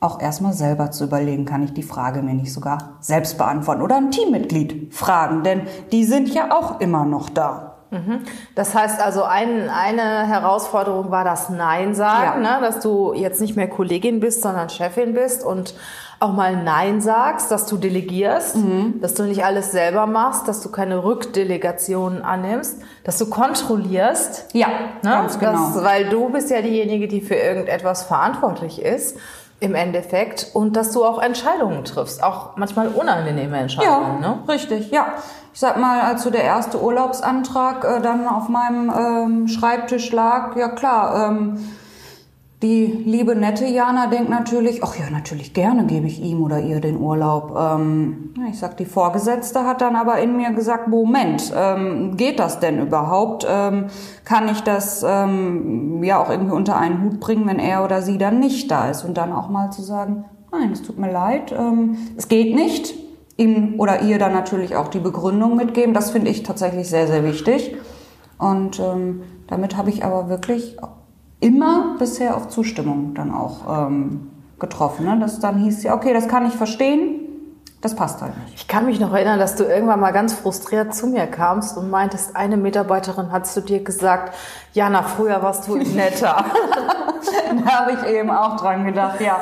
auch 0.00 0.20
erstmal 0.20 0.52
selber 0.52 0.90
zu 0.90 1.04
überlegen, 1.04 1.46
kann 1.46 1.62
ich 1.62 1.72
die 1.72 1.82
Frage 1.82 2.22
mir 2.22 2.34
nicht 2.34 2.52
sogar 2.52 2.96
selbst 3.00 3.38
beantworten 3.38 3.82
oder 3.82 3.96
ein 3.96 4.10
Teammitglied 4.10 4.94
fragen, 4.94 5.42
denn 5.42 5.62
die 5.90 6.04
sind 6.04 6.28
ja 6.28 6.52
auch 6.52 6.80
immer 6.80 7.04
noch 7.04 7.30
da. 7.30 7.76
Mhm. 7.90 8.20
Das 8.54 8.74
heißt 8.74 9.00
also, 9.00 9.22
ein, 9.22 9.70
eine 9.70 10.26
Herausforderung 10.26 11.10
war 11.10 11.24
das 11.24 11.48
Nein 11.50 11.94
sagen, 11.94 12.42
ja. 12.42 12.58
ne? 12.58 12.66
dass 12.66 12.80
du 12.80 13.14
jetzt 13.14 13.40
nicht 13.40 13.56
mehr 13.56 13.68
Kollegin 13.68 14.20
bist, 14.20 14.42
sondern 14.42 14.68
Chefin 14.68 15.14
bist 15.14 15.44
und 15.44 15.74
auch 16.18 16.32
mal 16.32 16.56
Nein 16.62 17.00
sagst, 17.00 17.50
dass 17.50 17.66
du 17.66 17.76
delegierst, 17.76 18.56
mhm. 18.56 19.00
dass 19.00 19.14
du 19.14 19.24
nicht 19.24 19.44
alles 19.44 19.70
selber 19.70 20.06
machst, 20.06 20.48
dass 20.48 20.62
du 20.62 20.70
keine 20.70 21.04
Rückdelegationen 21.04 22.22
annimmst, 22.22 22.80
dass 23.04 23.18
du 23.18 23.28
kontrollierst. 23.28 24.46
Ja, 24.52 24.68
ne? 25.02 25.10
ganz 25.10 25.38
genau. 25.38 25.52
Das, 25.52 25.84
weil 25.84 26.08
du 26.08 26.30
bist 26.30 26.50
ja 26.50 26.62
diejenige, 26.62 27.06
die 27.06 27.20
für 27.20 27.34
irgendetwas 27.34 28.04
verantwortlich 28.04 28.82
ist 28.82 29.18
im 29.60 29.74
Endeffekt 29.74 30.50
und 30.52 30.76
dass 30.76 30.92
du 30.92 31.04
auch 31.04 31.20
Entscheidungen 31.20 31.84
triffst, 31.84 32.22
auch 32.22 32.56
manchmal 32.56 32.88
unangenehme 32.88 33.58
Entscheidungen. 33.58 34.22
Ja, 34.22 34.28
ne? 34.28 34.38
richtig, 34.48 34.90
ja. 34.90 35.14
Ich 35.54 35.60
sag 35.60 35.78
mal, 35.78 36.02
als 36.02 36.22
so 36.22 36.30
der 36.30 36.44
erste 36.44 36.82
Urlaubsantrag 36.82 37.84
äh, 37.84 38.00
dann 38.02 38.28
auf 38.28 38.50
meinem 38.50 38.92
ähm, 38.94 39.48
Schreibtisch 39.48 40.12
lag, 40.12 40.54
ja 40.56 40.68
klar, 40.68 41.30
ähm, 41.30 41.58
die 42.62 42.86
liebe 42.86 43.36
nette 43.36 43.66
Jana 43.66 44.06
denkt 44.06 44.30
natürlich, 44.30 44.82
ach 44.82 44.96
ja, 44.98 45.10
natürlich 45.10 45.52
gerne 45.52 45.84
gebe 45.84 46.06
ich 46.06 46.22
ihm 46.22 46.42
oder 46.42 46.58
ihr 46.60 46.80
den 46.80 46.96
Urlaub. 46.96 47.54
Ähm, 47.54 48.32
ich 48.50 48.58
sag, 48.58 48.78
die 48.78 48.86
Vorgesetzte 48.86 49.64
hat 49.64 49.82
dann 49.82 49.94
aber 49.94 50.18
in 50.20 50.38
mir 50.38 50.52
gesagt, 50.52 50.88
Moment, 50.88 51.52
ähm, 51.54 52.16
geht 52.16 52.38
das 52.38 52.58
denn 52.58 52.80
überhaupt? 52.80 53.46
Ähm, 53.48 53.86
kann 54.24 54.48
ich 54.48 54.62
das 54.62 55.04
ähm, 55.06 56.02
ja 56.02 56.18
auch 56.18 56.30
irgendwie 56.30 56.54
unter 56.54 56.78
einen 56.78 57.02
Hut 57.02 57.20
bringen, 57.20 57.46
wenn 57.46 57.58
er 57.58 57.84
oder 57.84 58.00
sie 58.00 58.16
dann 58.16 58.38
nicht 58.38 58.70
da 58.70 58.88
ist? 58.88 59.04
Und 59.04 59.18
dann 59.18 59.32
auch 59.32 59.50
mal 59.50 59.70
zu 59.70 59.82
sagen, 59.82 60.24
nein, 60.50 60.72
es 60.72 60.80
tut 60.80 60.98
mir 60.98 61.12
leid, 61.12 61.52
ähm, 61.52 61.98
es 62.16 62.28
geht 62.28 62.54
nicht. 62.54 62.94
Ihm 63.38 63.74
oder 63.78 64.00
ihr 64.00 64.18
dann 64.18 64.32
natürlich 64.32 64.76
auch 64.76 64.88
die 64.88 64.98
Begründung 64.98 65.56
mitgeben. 65.56 65.92
Das 65.92 66.10
finde 66.10 66.30
ich 66.30 66.42
tatsächlich 66.42 66.88
sehr, 66.88 67.06
sehr 67.06 67.22
wichtig. 67.22 67.76
Und 68.38 68.80
ähm, 68.80 69.24
damit 69.46 69.76
habe 69.76 69.90
ich 69.90 70.06
aber 70.06 70.30
wirklich 70.30 70.78
immer 71.40 71.96
bisher 71.98 72.36
auf 72.36 72.48
Zustimmung 72.48 73.14
dann 73.14 73.32
auch 73.32 73.86
ähm, 73.88 74.30
getroffen. 74.58 75.06
Ne? 75.06 75.18
Das 75.20 75.40
dann 75.40 75.58
hieß 75.58 75.82
ja, 75.82 75.94
okay, 75.94 76.12
das 76.12 76.28
kann 76.28 76.46
ich 76.46 76.54
verstehen, 76.54 77.20
das 77.82 77.94
passt 77.94 78.22
halt 78.22 78.36
nicht. 78.44 78.54
Ich 78.54 78.68
kann 78.68 78.86
mich 78.86 78.98
noch 79.00 79.12
erinnern, 79.12 79.38
dass 79.38 79.54
du 79.54 79.64
irgendwann 79.64 80.00
mal 80.00 80.12
ganz 80.12 80.32
frustriert 80.32 80.94
zu 80.94 81.06
mir 81.06 81.26
kamst 81.26 81.76
und 81.76 81.90
meintest, 81.90 82.34
eine 82.34 82.56
Mitarbeiterin 82.56 83.30
hat 83.32 83.46
zu 83.46 83.60
dir 83.60 83.84
gesagt, 83.84 84.34
Jana, 84.72 85.02
früher 85.02 85.42
warst 85.42 85.68
du 85.68 85.76
netter. 85.76 86.44
da 87.64 87.70
habe 87.80 87.92
ich 87.92 88.12
eben 88.12 88.30
auch 88.30 88.56
dran 88.56 88.86
gedacht, 88.86 89.20
ja, 89.20 89.40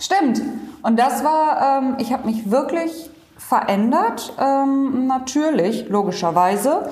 stimmt. 0.00 0.42
Und 0.82 0.98
das 0.98 1.24
war, 1.24 1.78
ähm, 1.78 1.96
ich 1.98 2.12
habe 2.12 2.26
mich 2.26 2.50
wirklich 2.50 3.10
verändert, 3.36 4.32
ähm, 4.40 5.06
natürlich, 5.06 5.88
logischerweise 5.88 6.90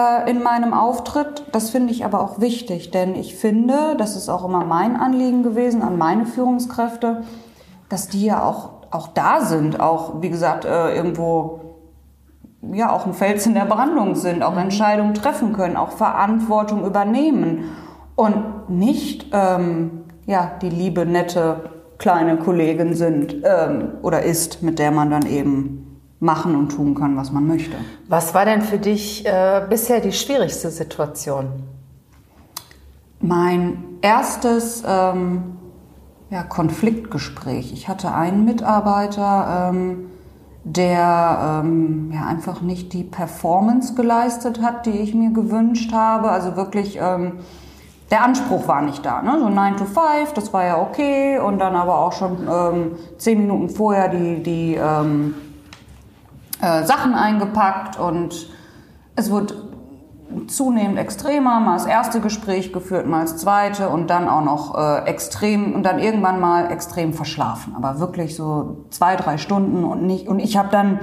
äh, 0.00 0.30
in 0.30 0.42
meinem 0.42 0.72
Auftritt. 0.72 1.44
Das 1.52 1.70
finde 1.70 1.92
ich 1.92 2.04
aber 2.04 2.20
auch 2.20 2.40
wichtig, 2.40 2.90
denn 2.90 3.14
ich 3.14 3.34
finde, 3.34 3.96
das 3.96 4.16
ist 4.16 4.28
auch 4.28 4.44
immer 4.44 4.64
mein 4.64 4.96
Anliegen 4.96 5.42
gewesen 5.42 5.82
an 5.82 5.98
meine 5.98 6.26
Führungskräfte, 6.26 7.22
dass 7.88 8.08
die 8.08 8.24
ja 8.24 8.42
auch, 8.42 8.70
auch 8.90 9.08
da 9.08 9.40
sind, 9.40 9.80
auch, 9.80 10.22
wie 10.22 10.30
gesagt, 10.30 10.64
äh, 10.64 10.94
irgendwo 10.94 11.60
ja 12.72 12.92
auch 12.92 13.06
ein 13.06 13.14
Fels 13.14 13.46
in 13.46 13.54
der 13.54 13.64
Brandung 13.64 14.14
sind, 14.14 14.42
auch 14.42 14.52
mhm. 14.52 14.58
Entscheidungen 14.58 15.14
treffen 15.14 15.52
können, 15.52 15.76
auch 15.76 15.92
Verantwortung 15.92 16.84
übernehmen 16.84 17.64
und 18.16 18.68
nicht 18.68 19.26
ähm, 19.32 20.04
ja 20.26 20.52
die 20.60 20.68
liebe 20.68 21.06
nette 21.06 21.70
kleine 21.98 22.36
Kollegin 22.36 22.94
sind 22.94 23.36
ähm, 23.44 23.92
oder 24.02 24.22
ist, 24.22 24.62
mit 24.62 24.78
der 24.78 24.90
man 24.90 25.10
dann 25.10 25.26
eben 25.26 25.89
machen 26.20 26.54
und 26.54 26.68
tun 26.68 26.94
kann, 26.94 27.16
was 27.16 27.32
man 27.32 27.46
möchte. 27.46 27.76
Was 28.08 28.34
war 28.34 28.44
denn 28.44 28.60
für 28.60 28.78
dich 28.78 29.26
äh, 29.26 29.62
bisher 29.68 30.00
die 30.00 30.12
schwierigste 30.12 30.70
Situation? 30.70 31.46
Mein 33.20 33.98
erstes 34.02 34.82
ähm, 34.86 35.56
ja, 36.30 36.42
Konfliktgespräch. 36.42 37.72
Ich 37.72 37.88
hatte 37.88 38.12
einen 38.12 38.44
Mitarbeiter, 38.44 39.70
ähm, 39.70 40.10
der 40.64 41.62
ähm, 41.64 42.12
ja, 42.12 42.26
einfach 42.26 42.60
nicht 42.60 42.92
die 42.92 43.02
Performance 43.02 43.94
geleistet 43.94 44.60
hat, 44.62 44.84
die 44.84 44.90
ich 44.90 45.14
mir 45.14 45.30
gewünscht 45.30 45.92
habe. 45.92 46.30
Also 46.30 46.54
wirklich, 46.54 46.98
ähm, 47.00 47.38
der 48.10 48.24
Anspruch 48.24 48.68
war 48.68 48.82
nicht 48.82 49.06
da. 49.06 49.22
Ne? 49.22 49.38
So 49.40 49.48
9 49.48 49.76
to 49.78 49.84
5, 49.86 50.34
das 50.34 50.52
war 50.52 50.64
ja 50.64 50.82
okay. 50.82 51.38
Und 51.38 51.60
dann 51.60 51.74
aber 51.74 51.98
auch 51.98 52.12
schon 52.12 52.46
ähm, 52.46 52.92
zehn 53.16 53.38
Minuten 53.38 53.70
vorher 53.70 54.08
die, 54.08 54.42
die 54.42 54.74
ähm, 54.74 55.34
äh, 56.60 56.84
Sachen 56.84 57.14
eingepackt 57.14 57.98
und 57.98 58.48
es 59.16 59.30
wird 59.30 59.54
zunehmend 60.46 60.98
extremer, 60.98 61.58
mal 61.60 61.74
das 61.74 61.86
erste 61.86 62.20
Gespräch 62.20 62.72
geführt, 62.72 63.06
mal 63.06 63.22
das 63.22 63.36
zweite 63.36 63.88
und 63.88 64.08
dann 64.08 64.28
auch 64.28 64.44
noch 64.44 64.78
äh, 64.78 65.04
extrem 65.08 65.74
und 65.74 65.82
dann 65.82 65.98
irgendwann 65.98 66.40
mal 66.40 66.70
extrem 66.70 67.12
verschlafen, 67.12 67.74
aber 67.76 67.98
wirklich 67.98 68.36
so 68.36 68.84
zwei, 68.90 69.16
drei 69.16 69.38
Stunden 69.38 69.84
und 69.84 70.02
nicht 70.02 70.28
und 70.28 70.38
ich 70.38 70.56
habe 70.56 70.68
dann 70.70 71.00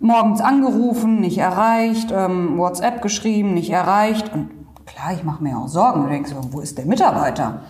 morgens 0.00 0.40
angerufen, 0.40 1.20
nicht 1.20 1.38
erreicht, 1.38 2.10
ähm, 2.10 2.58
WhatsApp 2.58 3.02
geschrieben, 3.02 3.54
nicht 3.54 3.70
erreicht. 3.70 4.32
Und 4.32 4.50
klar, 4.86 5.12
ich 5.12 5.22
mache 5.22 5.42
mir 5.42 5.56
auch 5.58 5.68
Sorgen, 5.68 6.02
du 6.02 6.08
denkst, 6.08 6.32
wo 6.50 6.60
ist 6.60 6.78
der 6.78 6.86
Mitarbeiter? 6.86 7.60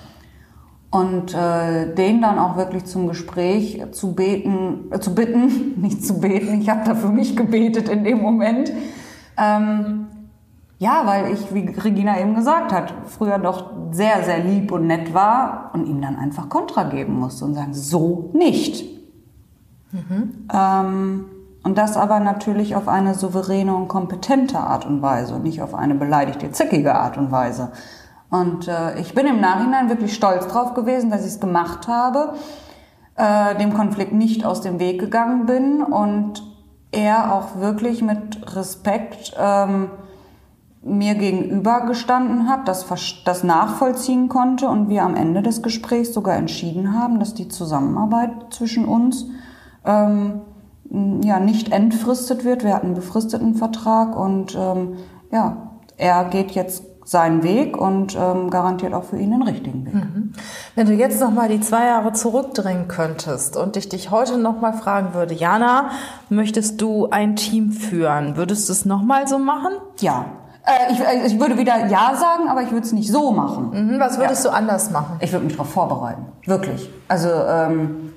Und 0.91 1.35
äh, 1.35 1.95
den 1.95 2.21
dann 2.21 2.39
auch 2.39 2.57
wirklich 2.57 2.85
zum 2.85 3.07
Gespräch 3.09 3.81
zu 3.93 4.15
beten, 4.15 4.91
äh, 4.91 4.99
zu 4.99 5.15
bitten, 5.15 5.81
nicht 5.81 6.05
zu 6.05 6.21
beten, 6.21 6.61
ich 6.61 6.69
habe 6.69 6.83
da 6.85 6.95
für 6.95 7.09
mich 7.09 7.37
gebetet 7.37 7.89
in 7.89 8.05
dem 8.05 8.21
Moment. 8.21 8.73
Ähm, 9.37 10.07
ja, 10.79 11.03
weil 11.05 11.33
ich, 11.33 11.53
wie 11.55 11.69
Regina 11.69 12.19
eben 12.19 12.35
gesagt 12.35 12.73
hat, 12.73 12.95
früher 13.07 13.39
doch 13.39 13.71
sehr, 13.93 14.25
sehr 14.25 14.39
lieb 14.39 14.73
und 14.73 14.87
nett 14.87 15.13
war 15.13 15.71
und 15.75 15.87
ihm 15.87 16.01
dann 16.01 16.17
einfach 16.17 16.49
Kontra 16.49 16.85
geben 16.85 17.19
musste 17.21 17.45
und 17.45 17.55
sagen, 17.55 17.75
so 17.75 18.31
nicht. 18.33 18.85
Mhm. 19.93 20.47
Ähm, 20.53 21.25
und 21.63 21.77
das 21.77 21.97
aber 21.97 22.21
natürlich 22.21 22.75
auf 22.77 22.89
eine 22.89 23.15
souveräne 23.15 23.75
und 23.75 23.89
kompetente 23.89 24.59
Art 24.59 24.87
und 24.87 25.03
Weise 25.03 25.35
und 25.35 25.43
nicht 25.43 25.61
auf 25.61 25.75
eine 25.75 25.95
beleidigte, 25.95 26.51
zickige 26.51 26.95
Art 26.95 27.19
und 27.19 27.31
Weise. 27.31 27.73
Und 28.31 28.69
äh, 28.69 28.99
ich 29.01 29.15
bin 29.15 29.27
im 29.27 29.41
Nachhinein 29.41 29.89
wirklich 29.89 30.15
stolz 30.15 30.47
drauf 30.47 30.75
gewesen, 30.75 31.11
dass 31.11 31.23
ich 31.23 31.33
es 31.33 31.41
gemacht 31.41 31.89
habe, 31.89 32.35
äh, 33.17 33.57
dem 33.57 33.75
Konflikt 33.75 34.13
nicht 34.13 34.45
aus 34.45 34.61
dem 34.61 34.79
Weg 34.79 35.01
gegangen 35.01 35.47
bin 35.47 35.83
und 35.83 36.43
er 36.93 37.35
auch 37.35 37.57
wirklich 37.61 38.03
mit 38.03 38.57
Respekt 38.57 39.35
ähm, 39.39 39.91
mir 40.83 41.15
gegenüber 41.15 41.83
gestanden 41.83 42.49
hat, 42.49 42.67
das, 42.67 42.87
das 43.25 43.45
nachvollziehen 43.45 44.29
konnte 44.29 44.69
und 44.69 44.89
wir 44.89 45.03
am 45.03 45.15
Ende 45.15 45.43
des 45.43 45.63
Gesprächs 45.63 46.15
sogar 46.15 46.37
entschieden 46.37 46.99
haben, 46.99 47.19
dass 47.19 47.35
die 47.35 47.49
Zusammenarbeit 47.49 48.31
zwischen 48.51 48.87
uns 48.87 49.27
ähm, 49.85 50.41
ja 51.23 51.39
nicht 51.39 51.71
entfristet 51.71 52.45
wird. 52.45 52.65
Wir 52.65 52.75
hatten 52.75 52.87
einen 52.87 52.95
befristeten 52.95 53.55
Vertrag 53.55 54.17
und 54.17 54.57
ähm, 54.59 54.97
ja, 55.31 55.71
er 55.97 56.25
geht 56.25 56.53
jetzt 56.53 56.85
seinen 57.11 57.43
Weg 57.43 57.77
und 57.77 58.17
ähm, 58.17 58.51
garantiert 58.51 58.95
auch 58.95 59.03
für 59.03 59.19
ihn 59.19 59.33
den 59.33 59.43
richtigen 59.43 59.85
Weg. 59.85 59.95
Mhm. 59.95 60.33
Wenn 60.77 60.87
du 60.87 60.93
jetzt 60.93 61.21
noch 61.21 61.33
mal 61.33 61.49
die 61.49 61.61
zwei 61.61 61.87
Jahre 61.87 62.13
zurückdrehen 62.13 62.87
könntest 62.87 63.57
und 63.57 63.77
ich 63.77 63.89
dich 63.89 64.13
heute 64.13 64.39
noch 64.39 64.61
mal 64.61 64.73
fragen 64.73 65.13
würde, 65.13 65.35
Jana, 65.35 65.91
möchtest 66.29 66.81
du 66.81 67.11
ein 67.11 67.35
Team 67.35 67.73
führen? 67.73 68.37
Würdest 68.37 68.69
du 68.69 68.73
es 68.73 68.85
noch 68.85 69.03
mal 69.03 69.27
so 69.27 69.41
machen? 69.41 69.73
Ja. 69.99 70.27
Äh, 70.65 70.93
ich, 70.93 71.01
äh, 71.01 71.27
ich, 71.27 71.41
würde 71.41 71.59
wieder 71.59 71.89
Ja 71.89 72.15
sagen, 72.15 72.49
aber 72.49 72.63
ich 72.63 72.71
würde 72.71 72.87
es 72.87 72.93
nicht 72.93 73.11
so 73.11 73.33
machen. 73.33 73.71
Mhm. 73.73 73.99
Was 73.99 74.17
würdest 74.17 74.45
ja. 74.45 74.53
du 74.53 74.57
anders 74.57 74.93
machen? 74.93 75.17
Ich 75.19 75.33
würde 75.33 75.47
mich 75.47 75.55
darauf 75.55 75.73
vorbereiten. 75.73 76.27
Wirklich. 76.47 76.89
Also 77.09 77.29
ähm, 77.29 78.13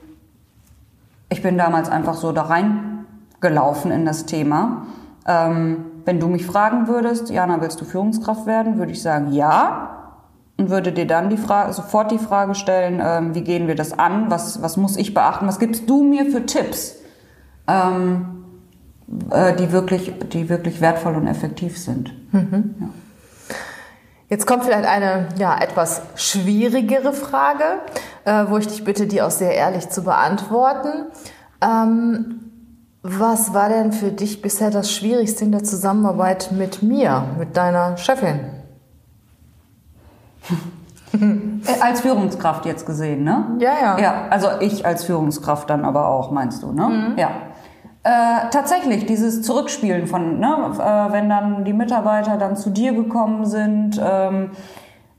ich 1.29 1.41
bin 1.41 1.57
damals 1.57 1.89
einfach 1.89 2.13
so 2.13 2.31
da 2.31 2.43
reingelaufen 2.43 3.89
in 3.89 4.05
das 4.05 4.27
Thema. 4.27 4.85
Ähm, 5.25 5.85
wenn 6.05 6.19
du 6.19 6.27
mich 6.27 6.45
fragen 6.45 6.87
würdest, 6.87 7.29
Jana, 7.29 7.61
willst 7.61 7.79
du 7.79 7.85
Führungskraft 7.85 8.45
werden, 8.45 8.77
würde 8.77 8.91
ich 8.91 9.01
sagen, 9.01 9.31
ja. 9.31 9.89
Und 10.57 10.69
würde 10.69 10.91
dir 10.91 11.07
dann 11.07 11.29
die 11.29 11.37
Frage, 11.37 11.73
sofort 11.73 12.11
die 12.11 12.19
Frage 12.19 12.53
stellen, 12.55 13.01
ähm, 13.03 13.33
wie 13.33 13.41
gehen 13.41 13.67
wir 13.67 13.75
das 13.75 13.97
an? 13.97 14.29
Was, 14.29 14.61
was 14.61 14.77
muss 14.77 14.97
ich 14.97 15.13
beachten? 15.13 15.47
Was 15.47 15.59
gibst 15.59 15.89
du 15.89 16.03
mir 16.03 16.25
für 16.25 16.45
Tipps? 16.45 16.95
Ähm, 17.67 18.43
äh, 19.31 19.55
die, 19.55 19.71
wirklich, 19.71 20.13
die 20.31 20.49
wirklich 20.49 20.81
wertvoll 20.81 21.15
und 21.15 21.27
effektiv 21.27 21.77
sind. 21.77 22.13
Mhm. 22.33 22.75
Ja. 22.79 22.89
Jetzt 24.29 24.47
kommt 24.47 24.63
vielleicht 24.63 24.87
eine 24.87 25.27
ja, 25.37 25.55
etwas 25.59 26.01
schwierigere 26.15 27.13
Frage, 27.13 27.63
äh, 28.25 28.45
wo 28.47 28.57
ich 28.57 28.67
dich 28.67 28.83
bitte, 28.83 29.05
die 29.05 29.21
auch 29.21 29.31
sehr 29.31 29.53
ehrlich 29.53 29.89
zu 29.89 30.03
beantworten. 30.03 31.05
Ähm, 31.61 32.42
was 33.03 33.53
war 33.53 33.67
denn 33.67 33.91
für 33.91 34.11
dich 34.11 34.41
bisher 34.41 34.71
das 34.71 34.91
Schwierigste 34.91 35.43
in 35.43 35.51
der 35.51 35.63
Zusammenarbeit 35.63 36.51
mit 36.51 36.81
mir, 36.81 37.25
mit 37.37 37.55
deiner 37.55 37.97
Chefin? 37.97 38.39
Äh, 41.15 41.79
als 41.79 42.01
Führungskraft 42.01 42.65
jetzt 42.65 42.87
gesehen, 42.87 43.23
ne? 43.23 43.45
Ja, 43.59 43.73
ja. 43.79 43.99
Ja, 43.99 44.25
also 44.31 44.47
ich 44.61 44.83
als 44.83 45.03
Führungskraft 45.03 45.69
dann 45.69 45.85
aber 45.85 46.07
auch, 46.07 46.31
meinst 46.31 46.63
du, 46.63 46.71
ne? 46.71 46.87
Mhm. 46.89 47.17
Ja. 47.19 47.29
Äh, 48.01 48.49
tatsächlich, 48.49 49.05
dieses 49.05 49.43
Zurückspielen 49.43 50.07
von, 50.07 50.39
ne, 50.39 50.71
äh, 50.73 51.13
wenn 51.13 51.29
dann 51.29 51.65
die 51.65 51.73
Mitarbeiter 51.73 52.37
dann 52.37 52.55
zu 52.55 52.71
dir 52.71 52.93
gekommen 52.93 53.45
sind 53.45 54.01
ähm, 54.03 54.03
äh, 54.03 54.27
ähm, 54.27 54.51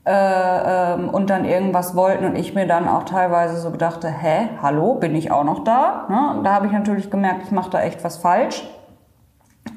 und 0.05 1.29
dann 1.31 1.45
irgendwas 1.45 1.95
wollten 1.95 2.25
und 2.25 2.35
ich 2.35 2.53
mir 2.53 2.67
dann 2.67 2.87
auch 2.87 3.03
teilweise 3.03 3.57
so 3.57 3.71
gedachte, 3.71 4.07
hä, 4.07 4.49
hallo, 4.61 4.95
bin 4.95 5.15
ich 5.15 5.31
auch 5.31 5.43
noch 5.43 5.63
da? 5.63 6.05
Ne? 6.09 6.41
Da 6.43 6.53
habe 6.53 6.67
ich 6.67 6.71
natürlich 6.71 7.09
gemerkt, 7.09 7.41
ich 7.45 7.51
mache 7.51 7.71
da 7.71 7.81
echt 7.81 8.03
was 8.03 8.17
falsch. 8.17 8.63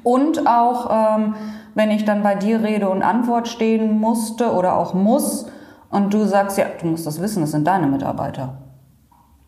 Und 0.03 0.47
auch, 0.47 1.17
ähm, 1.17 1.35
wenn 1.73 1.89
ich 1.89 2.05
dann 2.05 2.21
bei 2.21 2.35
dir 2.35 2.61
Rede 2.61 2.89
und 2.89 3.01
Antwort 3.01 3.47
stehen 3.47 3.99
musste 3.99 4.53
oder 4.53 4.77
auch 4.77 4.93
muss 4.93 5.47
und 5.89 6.13
du 6.13 6.25
sagst, 6.25 6.57
ja, 6.57 6.65
du 6.79 6.87
musst 6.87 7.07
das 7.07 7.21
wissen, 7.21 7.41
das 7.41 7.51
sind 7.51 7.65
deine 7.65 7.87
Mitarbeiter. 7.87 8.57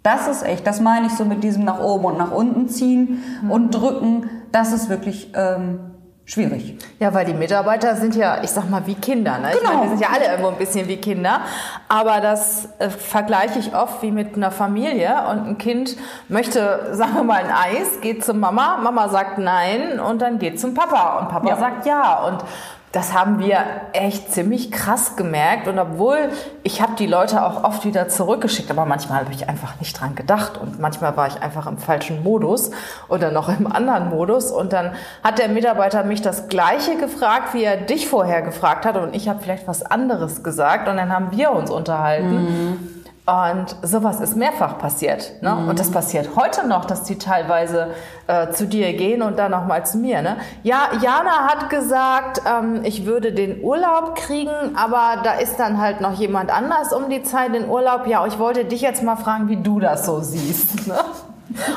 Das 0.04 0.28
ist 0.28 0.44
echt, 0.44 0.66
das 0.66 0.82
meine 0.82 1.08
ich 1.08 1.14
so 1.14 1.26
mit 1.26 1.44
diesem 1.44 1.64
nach 1.64 1.80
oben 1.80 2.06
und 2.06 2.18
nach 2.18 2.32
unten 2.32 2.68
ziehen 2.68 3.24
mhm. 3.44 3.52
und 3.52 3.72
drücken. 3.72 4.30
Das 4.52 4.74
ist 4.74 4.90
wirklich 4.90 5.32
ähm, 5.36 5.91
schwierig. 6.32 6.78
Ja, 7.00 7.14
weil 7.14 7.26
die 7.26 7.34
Mitarbeiter 7.34 7.96
sind 7.96 8.16
ja, 8.16 8.42
ich 8.44 8.52
sag 8.52 8.70
mal, 8.70 8.88
wie 8.88 8.96
Kinder. 8.96 9.38
Ne? 9.38 9.52
Genau. 9.58 9.72
Meine, 9.72 9.82
wir 9.84 9.90
sind 9.90 10.02
ja 10.02 10.10
alle 10.14 10.26
irgendwo 10.26 10.50
ein 10.50 10.58
bisschen 10.58 10.88
wie 10.88 10.98
Kinder. 10.98 11.42
Aber 11.90 12.22
das 12.22 12.70
äh, 12.80 12.90
vergleiche 12.90 13.60
ich 13.60 13.76
oft 13.76 14.02
wie 14.02 14.12
mit 14.12 14.36
einer 14.36 14.52
Familie. 14.52 15.26
Und 15.30 15.48
ein 15.48 15.58
Kind 15.58 15.98
möchte, 16.30 16.90
sagen 16.92 17.16
wir 17.16 17.24
mal, 17.24 17.44
ein 17.44 17.52
Eis, 17.52 18.02
geht 18.02 18.24
zum 18.24 18.40
Mama, 18.40 18.78
Mama 18.82 19.10
sagt 19.10 19.38
nein 19.38 20.00
und 20.00 20.22
dann 20.22 20.40
geht 20.40 20.60
zum 20.60 20.74
Papa. 20.74 21.20
Und 21.20 21.30
Papa 21.30 21.50
ja. 21.50 21.58
sagt 21.58 21.86
ja. 21.86 22.26
Und 22.26 22.44
das 22.92 23.14
haben 23.14 23.40
wir 23.40 23.58
echt 23.94 24.34
ziemlich 24.34 24.72
krass 24.72 25.16
gemerkt. 25.16 25.68
Und 25.68 25.80
obwohl 25.80 26.30
ich 26.64 26.82
habe 26.82 26.94
die 26.98 27.08
Leute 27.08 27.46
auch 27.46 27.64
oft 27.64 27.86
wieder 27.86 28.10
zurückgeschickt, 28.10 28.70
aber 28.70 28.86
manchmal 28.86 29.22
habe 29.22 29.34
ich 29.34 29.48
einfach 29.48 29.80
nicht 29.80 30.00
dran 30.00 30.16
gedacht. 30.16 30.58
Und 30.58 30.80
manchmal 30.80 31.16
war 31.16 31.28
ich 31.28 31.42
einfach 31.42 31.68
im 31.68 31.78
falschen 31.78 32.22
Modus 32.22 32.72
oder 33.08 33.32
noch 33.32 33.48
im 33.48 33.72
anderen 33.72 34.10
Modus. 34.10 34.52
Und 34.52 34.74
dann 34.74 34.92
hat 35.24 35.40
der 35.40 35.48
Mitarbeiter 35.48 36.04
mich 36.04 36.22
das 36.22 36.50
Gleiche 36.50 36.98
gefragt, 36.98 37.54
wie 37.54 37.64
er 37.64 37.78
dich 37.78 38.10
vorher 38.10 38.42
gefragt 38.42 38.86
hat. 38.86 38.98
Und 38.98 39.16
ich 39.16 39.30
habe 39.30 39.40
vielleicht 39.42 39.68
was 39.68 39.84
anderes 39.84 40.44
gesagt. 40.44 40.90
Und 40.90 40.98
dann 40.98 41.14
haben 41.14 41.32
wir 41.32 41.52
uns 41.52 41.72
unterhalten. 41.72 42.44
Mhm. 42.44 43.01
Und 43.24 43.76
sowas 43.84 44.20
ist 44.20 44.36
mehrfach 44.36 44.80
passiert. 44.80 45.44
Ne? 45.44 45.52
Mhm. 45.52 45.70
Und 45.70 45.80
das 45.80 45.92
passiert 45.92 46.36
heute 46.36 46.68
noch, 46.68 46.86
dass 46.86 47.04
die 47.04 47.20
teilweise 47.20 47.92
äh, 48.26 48.50
zu 48.50 48.66
dir 48.66 48.94
gehen 48.94 49.22
und 49.22 49.38
dann 49.38 49.52
nochmal 49.52 49.86
zu 49.86 50.00
mir. 50.00 50.24
Ne? 50.24 50.38
Ja, 50.64 50.90
Jana 51.00 51.48
hat 51.48 51.70
gesagt, 51.70 52.42
ähm, 52.50 52.82
ich 52.84 53.06
würde 53.06 53.32
den 53.32 53.64
Urlaub 53.64 54.16
kriegen, 54.16 54.76
aber 54.76 55.22
da 55.24 55.34
ist 55.34 55.60
dann 55.60 55.80
halt 55.80 56.02
noch 56.02 56.14
jemand 56.14 56.52
anders 56.52 56.94
um 56.94 57.10
die 57.12 57.22
Zeit 57.22 57.56
in 57.56 57.70
Urlaub. 57.70 58.08
Ja, 58.08 58.26
ich 58.26 58.40
wollte 58.40 58.66
dich 58.66 58.82
jetzt 58.82 59.04
mal 59.04 59.18
fragen, 59.18 59.50
wie 59.50 59.58
du 59.58 59.80
das 59.80 60.06
so 60.06 60.20
siehst. 60.22 60.88
Ne? 60.92 60.96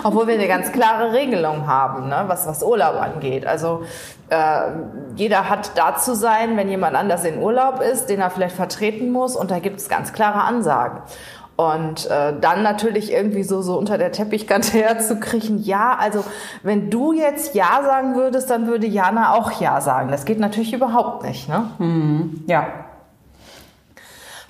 Obwohl 0.02 0.26
wir 0.26 0.34
eine 0.34 0.46
ganz 0.46 0.72
klare 0.72 1.12
Regelung 1.12 1.66
haben, 1.66 2.08
ne? 2.08 2.24
was, 2.26 2.46
was 2.46 2.62
Urlaub 2.62 2.94
angeht. 2.94 3.46
Also 3.46 3.82
äh, 4.28 4.70
jeder 5.16 5.48
hat 5.48 5.72
da 5.76 5.96
zu 5.96 6.14
sein, 6.14 6.56
wenn 6.56 6.68
jemand 6.68 6.96
anders 6.96 7.24
in 7.24 7.40
Urlaub 7.40 7.80
ist, 7.80 8.06
den 8.06 8.20
er 8.20 8.30
vielleicht 8.30 8.56
vertreten 8.56 9.10
muss. 9.10 9.36
Und 9.36 9.50
da 9.50 9.58
gibt 9.58 9.80
es 9.80 9.88
ganz 9.88 10.12
klare 10.12 10.42
Ansagen. 10.42 11.02
Und 11.56 12.10
äh, 12.10 12.32
dann 12.40 12.64
natürlich 12.64 13.12
irgendwie 13.12 13.44
so, 13.44 13.62
so 13.62 13.78
unter 13.78 13.96
der 13.96 14.10
Teppichkante 14.10 14.72
herzukriechen, 14.78 15.62
ja, 15.62 15.96
also 15.98 16.24
wenn 16.62 16.90
du 16.90 17.12
jetzt 17.12 17.54
Ja 17.54 17.80
sagen 17.84 18.16
würdest, 18.16 18.50
dann 18.50 18.66
würde 18.66 18.86
Jana 18.86 19.34
auch 19.34 19.60
Ja 19.60 19.80
sagen. 19.80 20.10
Das 20.10 20.24
geht 20.24 20.40
natürlich 20.40 20.72
überhaupt 20.72 21.24
nicht, 21.24 21.48
ne? 21.48 21.70
Mhm. 21.78 22.44
Ja. 22.46 22.66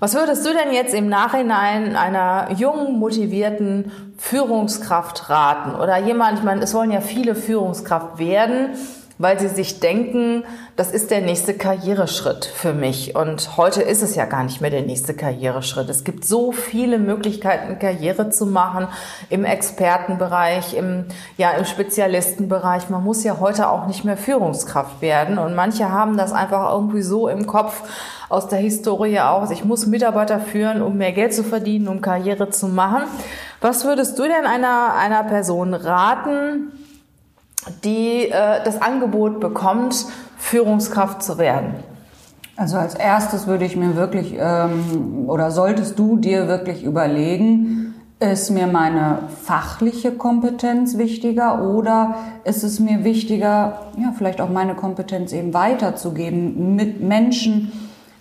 Was 0.00 0.14
würdest 0.14 0.44
du 0.44 0.50
denn 0.52 0.72
jetzt 0.72 0.92
im 0.92 1.08
Nachhinein 1.08 1.96
einer 1.96 2.48
jungen, 2.56 2.98
motivierten 2.98 3.92
Führungskraft 4.18 5.30
raten? 5.30 5.74
Oder 5.80 5.98
jemand, 5.98 6.38
ich 6.38 6.44
meine, 6.44 6.62
es 6.62 6.74
wollen 6.74 6.90
ja 6.90 7.00
viele 7.00 7.34
Führungskraft 7.34 8.18
werden 8.18 8.70
weil 9.18 9.38
sie 9.38 9.48
sich 9.48 9.78
denken, 9.78 10.44
das 10.76 10.90
ist 10.90 11.10
der 11.12 11.20
nächste 11.20 11.54
Karriereschritt 11.54 12.44
für 12.44 12.72
mich. 12.72 13.14
Und 13.14 13.56
heute 13.56 13.80
ist 13.80 14.02
es 14.02 14.16
ja 14.16 14.24
gar 14.24 14.42
nicht 14.42 14.60
mehr 14.60 14.70
der 14.70 14.82
nächste 14.82 15.14
Karriereschritt. 15.14 15.88
Es 15.88 16.02
gibt 16.02 16.24
so 16.24 16.50
viele 16.50 16.98
Möglichkeiten, 16.98 17.78
Karriere 17.78 18.30
zu 18.30 18.44
machen 18.44 18.88
im 19.30 19.44
Expertenbereich, 19.44 20.74
im, 20.74 21.04
ja, 21.36 21.52
im 21.52 21.64
Spezialistenbereich. 21.64 22.90
Man 22.90 23.04
muss 23.04 23.22
ja 23.22 23.38
heute 23.38 23.68
auch 23.68 23.86
nicht 23.86 24.04
mehr 24.04 24.16
Führungskraft 24.16 25.00
werden. 25.00 25.38
Und 25.38 25.54
manche 25.54 25.90
haben 25.90 26.16
das 26.16 26.32
einfach 26.32 26.72
irgendwie 26.72 27.02
so 27.02 27.28
im 27.28 27.46
Kopf 27.46 27.82
aus 28.28 28.48
der 28.48 28.58
Historie 28.58 29.20
aus. 29.20 29.52
Ich 29.52 29.64
muss 29.64 29.86
Mitarbeiter 29.86 30.40
führen, 30.40 30.82
um 30.82 30.96
mehr 30.96 31.12
Geld 31.12 31.32
zu 31.32 31.44
verdienen, 31.44 31.86
um 31.86 32.00
Karriere 32.00 32.50
zu 32.50 32.66
machen. 32.66 33.02
Was 33.60 33.84
würdest 33.84 34.18
du 34.18 34.24
denn 34.24 34.44
einer, 34.44 34.94
einer 34.94 35.22
Person 35.22 35.72
raten, 35.72 36.72
die 37.84 38.28
äh, 38.30 38.62
das 38.64 38.80
Angebot 38.80 39.40
bekommt, 39.40 40.06
Führungskraft 40.36 41.22
zu 41.22 41.38
werden? 41.38 41.74
Also 42.56 42.76
als 42.76 42.94
erstes 42.94 43.46
würde 43.46 43.64
ich 43.64 43.76
mir 43.76 43.96
wirklich, 43.96 44.36
ähm, 44.38 45.24
oder 45.26 45.50
solltest 45.50 45.98
du 45.98 46.16
dir 46.16 46.46
wirklich 46.46 46.84
überlegen, 46.84 47.94
ist 48.20 48.50
mir 48.50 48.68
meine 48.68 49.18
fachliche 49.42 50.12
Kompetenz 50.12 50.96
wichtiger 50.96 51.62
oder 51.68 52.14
ist 52.44 52.62
es 52.62 52.78
mir 52.78 53.02
wichtiger, 53.02 53.80
ja, 53.98 54.12
vielleicht 54.16 54.40
auch 54.40 54.48
meine 54.48 54.74
Kompetenz 54.74 55.32
eben 55.32 55.52
weiterzugeben, 55.52 56.76
mit 56.76 57.00
Menschen 57.00 57.72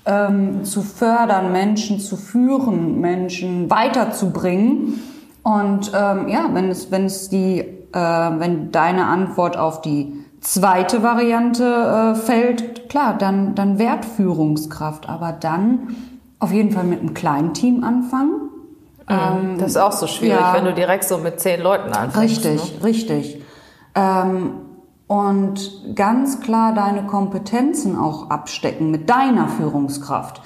ähm, 0.06 0.66
zu 0.66 0.82
fördern, 0.82 1.52
Menschen 1.52 2.00
zu 2.00 2.18
führen, 2.18 3.00
Menschen 3.00 3.70
weiterzubringen. 3.70 5.02
Und 5.44 5.92
ähm, 5.94 6.30
ja, 6.30 6.50
wenn 6.54 6.70
es, 6.70 6.90
wenn 6.90 7.06
es 7.06 7.30
die 7.30 7.84
äh, 7.94 8.00
wenn 8.40 8.72
deine 8.72 9.06
Antwort 9.06 9.56
auf 9.56 9.82
die 9.82 10.14
zweite 10.42 11.04
Variante 11.04 11.64
äh, 11.64 12.16
fällt, 12.16 12.90
klar, 12.90 13.16
dann, 13.18 13.56
dann 13.56 13.80
Wertführungskraft, 13.80 15.08
aber 15.08 15.32
dann 15.32 15.96
auf 16.40 16.52
jeden 16.52 16.72
Fall 16.72 16.84
mit 16.84 17.00
einem 17.00 17.14
kleinen 17.14 17.54
Team 17.54 17.84
anfangen. 17.84 18.50
Ähm, 19.08 19.58
das 19.60 19.72
ist 19.72 19.78
auch 19.78 19.92
so 19.92 20.08
schwierig, 20.08 20.40
ja, 20.40 20.54
wenn 20.54 20.66
du 20.66 20.74
direkt 20.74 21.06
so 21.06 21.18
mit 21.18 21.40
zehn 21.40 21.62
Leuten 21.62 21.94
anfängst. 21.94 22.46
Richtig, 22.46 22.80
ne? 22.80 22.84
richtig. 22.84 23.42
Ähm, 23.96 24.52
und 25.08 25.96
ganz 25.96 26.42
klar 26.42 26.74
deine 26.74 27.04
Kompetenzen 27.04 27.98
auch 27.98 28.30
abstecken 28.30 28.90
mit 28.90 29.10
deiner 29.10 29.48
Führungskraft. 29.48 30.42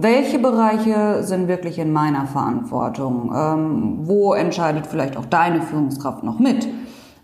Welche 0.00 0.38
Bereiche 0.38 1.24
sind 1.24 1.48
wirklich 1.48 1.78
in 1.80 1.92
meiner 1.92 2.26
Verantwortung? 2.26 3.32
Ähm, 3.34 3.98
wo 4.02 4.32
entscheidet 4.32 4.86
vielleicht 4.86 5.16
auch 5.16 5.24
deine 5.24 5.60
Führungskraft 5.60 6.22
noch 6.22 6.38
mit? 6.38 6.68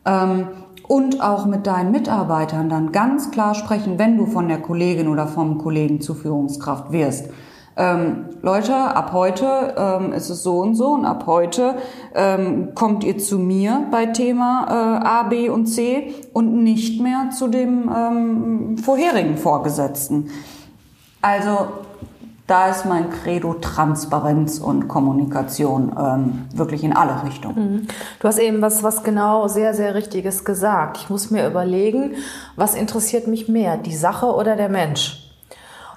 Ähm, 0.05 0.49
und 0.89 1.23
auch 1.23 1.47
mit 1.47 1.69
deinen 1.69 1.93
Mitarbeitern 1.93 2.69
dann 2.69 2.91
ganz 2.91 3.31
klar 3.31 3.55
sprechen, 3.55 3.99
wenn 4.01 4.17
du 4.17 4.27
von 4.27 4.49
der 4.49 4.61
Kollegin 4.61 5.07
oder 5.07 5.29
vom 5.29 5.59
Kollegen 5.59 6.01
zur 6.01 6.17
Führungskraft 6.17 6.91
wirst. 6.91 7.31
Ähm, 7.77 8.31
Leute, 8.43 8.75
ab 8.75 9.13
heute 9.13 9.75
ähm, 9.77 10.13
ist 10.13 10.29
es 10.29 10.43
so 10.43 10.59
und 10.59 10.75
so 10.75 10.89
und 10.89 11.05
ab 11.05 11.25
heute 11.27 11.77
ähm, 12.15 12.71
kommt 12.75 13.05
ihr 13.05 13.19
zu 13.19 13.39
mir 13.39 13.87
bei 13.93 14.07
Thema 14.07 14.67
äh, 14.69 15.07
A, 15.07 15.23
B 15.25 15.49
und 15.49 15.67
C 15.67 16.13
und 16.33 16.65
nicht 16.65 17.01
mehr 17.01 17.31
zu 17.31 17.47
dem 17.47 17.89
ähm, 17.97 18.79
vorherigen 18.79 19.37
Vorgesetzten. 19.37 20.29
Also 21.23 21.69
da 22.47 22.69
ist 22.69 22.85
mein 22.85 23.11
Credo 23.11 23.55
Transparenz 23.55 24.59
und 24.59 24.87
Kommunikation 24.87 25.97
ähm, 25.99 26.45
wirklich 26.55 26.85
in 26.85 26.95
alle 26.95 27.25
Richtungen. 27.25 27.73
Mhm. 27.73 27.87
Du 28.21 28.29
hast 28.29 28.39
eben 28.39 28.61
was, 28.61 28.83
was 28.83 29.03
genau 29.03 29.49
sehr, 29.49 29.73
sehr 29.73 29.95
Richtiges 29.95 30.45
gesagt. 30.45 30.99
Ich 30.99 31.09
muss 31.09 31.31
mir 31.31 31.47
überlegen, 31.47 32.17
was 32.57 32.75
interessiert 32.75 33.27
mich 33.27 33.49
mehr, 33.49 33.79
die 33.79 33.97
Sache 33.97 34.27
oder 34.27 34.57
der 34.57 34.69
Mensch? 34.69 35.21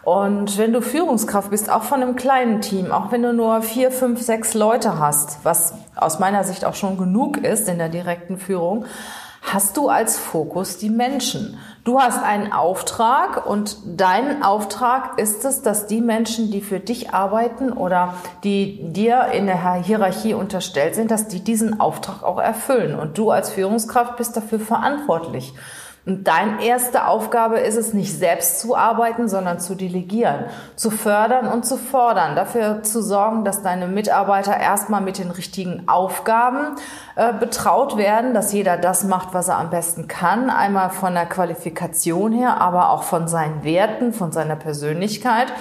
Und 0.05 0.57
wenn 0.57 0.71
du 0.71 0.81
Führungskraft 0.81 1.49
bist, 1.49 1.69
auch 1.69 1.83
von 1.83 2.01
einem 2.01 2.15
kleinen 2.15 2.61
Team, 2.61 2.93
auch 2.93 3.11
wenn 3.11 3.23
du 3.23 3.33
nur 3.33 3.61
vier, 3.61 3.91
fünf, 3.91 4.21
sechs 4.21 4.53
Leute 4.53 4.99
hast, 4.99 5.39
was 5.43 5.73
aus 5.97 6.19
meiner 6.19 6.45
Sicht 6.45 6.63
auch 6.63 6.75
schon 6.75 6.97
genug 6.97 7.35
ist 7.35 7.67
in 7.67 7.77
der 7.77 7.89
direkten 7.89 8.37
Führung, 8.37 8.85
hast 9.41 9.75
du 9.75 9.89
als 9.89 10.17
Fokus 10.17 10.77
die 10.77 10.89
Menschen. 10.89 11.57
Du 11.87 12.01
hast 12.01 12.21
einen 12.21 12.51
Auftrag 12.51 13.45
und 13.45 13.77
dein 13.85 14.43
Auftrag 14.43 15.17
ist 15.17 15.45
es, 15.45 15.61
dass 15.61 15.87
die 15.87 16.01
Menschen, 16.01 16.51
die 16.51 16.59
für 16.59 16.81
dich 16.81 17.13
arbeiten 17.13 17.71
oder 17.71 18.15
die 18.43 18.91
dir 18.91 19.27
in 19.31 19.45
der 19.45 19.75
Hierarchie 19.75 20.33
unterstellt 20.33 20.95
sind, 20.95 21.11
dass 21.11 21.29
die 21.29 21.39
diesen 21.39 21.79
Auftrag 21.79 22.23
auch 22.23 22.39
erfüllen. 22.39 22.99
Und 22.99 23.17
du 23.17 23.31
als 23.31 23.51
Führungskraft 23.51 24.17
bist 24.17 24.35
dafür 24.35 24.59
verantwortlich. 24.59 25.53
Und 26.07 26.25
deine 26.25 26.63
erste 26.63 27.05
Aufgabe 27.05 27.59
ist 27.59 27.75
es, 27.75 27.93
nicht 27.93 28.17
selbst 28.17 28.61
zu 28.61 28.77
arbeiten, 28.77 29.27
sondern 29.27 29.59
zu 29.59 29.75
delegieren, 29.75 30.45
zu 30.77 30.89
fördern 30.89 31.47
und 31.47 31.65
zu 31.65 31.75
fordern, 31.75 32.37
dafür 32.37 32.81
zu 32.81 33.01
sorgen, 33.03 33.43
dass 33.43 33.61
deine 33.61 33.87
Mitarbeiter 33.87 34.55
erstmal 34.55 35.01
mit 35.01 35.17
den 35.17 35.31
richtigen 35.31 35.89
Aufgaben 35.89 36.77
äh, 37.17 37.33
betraut 37.33 37.97
werden, 37.97 38.33
dass 38.33 38.53
jeder 38.53 38.77
das 38.77 39.03
macht, 39.03 39.33
was 39.33 39.49
er 39.49 39.57
am 39.57 39.69
besten 39.69 40.07
kann, 40.07 40.49
einmal 40.49 40.91
von 40.91 41.13
der 41.13 41.25
Qualifikation 41.25 42.31
her, 42.31 42.61
aber 42.61 42.91
auch 42.91 43.03
von 43.03 43.27
seinen 43.27 43.65
Werten, 43.65 44.13
von 44.13 44.31
seiner 44.31 44.55
Persönlichkeit. 44.55 45.51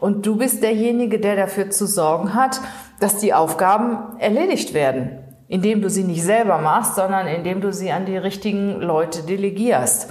Und 0.00 0.26
du 0.26 0.36
bist 0.36 0.64
derjenige, 0.64 1.20
der 1.20 1.36
dafür 1.36 1.70
zu 1.70 1.86
sorgen 1.86 2.34
hat, 2.34 2.60
dass 2.98 3.18
die 3.18 3.34
Aufgaben 3.34 4.18
erledigt 4.18 4.74
werden 4.74 5.21
indem 5.52 5.82
du 5.82 5.90
sie 5.90 6.02
nicht 6.02 6.22
selber 6.22 6.56
machst, 6.56 6.94
sondern 6.94 7.26
indem 7.26 7.60
du 7.60 7.74
sie 7.74 7.92
an 7.92 8.06
die 8.06 8.16
richtigen 8.16 8.80
Leute 8.80 9.22
delegierst. 9.22 10.08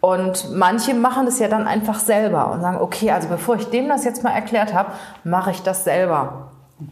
Und 0.00 0.54
manche 0.54 0.92
machen 0.92 1.26
es 1.26 1.38
ja 1.38 1.48
dann 1.48 1.66
einfach 1.66 1.98
selber 1.98 2.50
und 2.50 2.60
sagen, 2.60 2.76
okay, 2.78 3.10
also 3.10 3.28
bevor 3.28 3.56
ich 3.56 3.70
dem 3.70 3.88
das 3.88 4.04
jetzt 4.04 4.22
mal 4.22 4.32
erklärt 4.32 4.74
habe, 4.74 4.90
mache 5.24 5.52
ich 5.52 5.62
das 5.62 5.84
selber. 5.84 6.50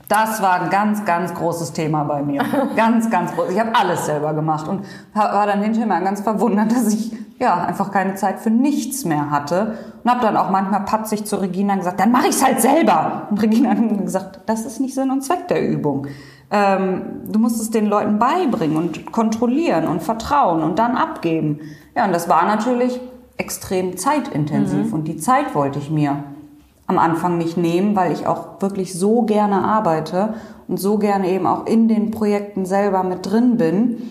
Das 0.09 0.41
war 0.41 0.63
ein 0.63 0.71
ganz, 0.71 1.05
ganz 1.05 1.35
großes 1.35 1.75
Thema 1.75 2.05
bei 2.05 2.23
mir. 2.23 2.43
ganz, 2.77 3.11
ganz 3.11 3.35
groß. 3.35 3.51
Ich 3.51 3.61
habe 3.61 3.75
alles 3.75 4.07
selber 4.07 4.33
gemacht 4.33 4.67
und 4.67 4.87
war 5.13 5.47
dann 5.47 5.63
hinterher 5.63 6.01
ganz 6.01 6.23
verwundert, 6.23 6.73
dass 6.73 6.91
ich 6.95 7.13
ja 7.39 7.65
einfach 7.65 7.93
keine 7.93 8.15
Zeit 8.15 8.41
für 8.41 8.51
nichts 8.51 9.05
mehr 9.05 9.31
hatte 9.31 9.77
und 10.03 10.11
habe 10.11 10.23
dann 10.23 10.39
auch 10.39 10.49
manchmal 10.49 10.87
patzig 10.87 11.27
zu 11.27 11.37
Regina 11.37 11.77
gesagt, 11.77 12.01
dann 12.01 12.13
mache 12.13 12.29
ich 12.29 12.37
es 12.37 12.43
halt 12.43 12.63
selber. 12.63 13.27
Und 13.29 13.43
Regina 13.43 13.71
hat 13.71 13.99
gesagt, 13.99 14.41
das 14.47 14.65
ist 14.65 14.81
nicht 14.81 14.95
Sinn 14.95 15.11
und 15.11 15.21
Zweck 15.21 15.49
der 15.49 15.69
Übung. 15.69 16.07
Ähm, 16.51 17.03
du 17.31 17.39
musst 17.39 17.61
es 17.61 17.71
den 17.71 17.87
Leuten 17.87 18.19
beibringen 18.19 18.77
und 18.77 19.13
kontrollieren 19.13 19.87
und 19.87 20.03
vertrauen 20.03 20.63
und 20.63 20.79
dann 20.79 20.97
abgeben. 20.97 21.61
Ja, 21.95 22.07
und 22.07 22.13
das 22.13 22.29
war 22.29 22.45
natürlich 22.45 23.01
extrem 23.37 23.97
zeitintensiv 23.97 24.89
mhm. 24.89 24.93
und 24.93 25.05
die 25.09 25.17
Zeit 25.17 25.55
wollte 25.55 25.79
ich 25.79 25.91
mir 25.91 26.25
am 26.87 26.99
Anfang 26.99 27.39
nicht 27.39 27.57
nehmen, 27.57 27.95
weil 27.95 28.13
ich 28.13 28.27
auch 28.27 28.61
wirklich 28.61 28.99
so 28.99 29.23
gerne 29.23 29.65
arbeite 29.65 30.35
und 30.67 30.79
so 30.79 30.99
gerne 30.99 31.29
eben 31.29 31.47
auch 31.47 31.67
in 31.67 31.87
den 31.87 32.11
Projekten 32.11 32.67
selber 32.67 33.05
mit 33.05 33.31
drin 33.31 33.57
bin, 33.57 34.03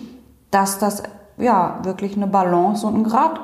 dass 0.50 0.78
das 0.78 1.02
ja 1.36 1.78
wirklich 1.82 2.16
eine 2.16 2.26
Balance 2.26 2.86
und 2.86 2.96
ein 2.96 3.04
Grad 3.04 3.38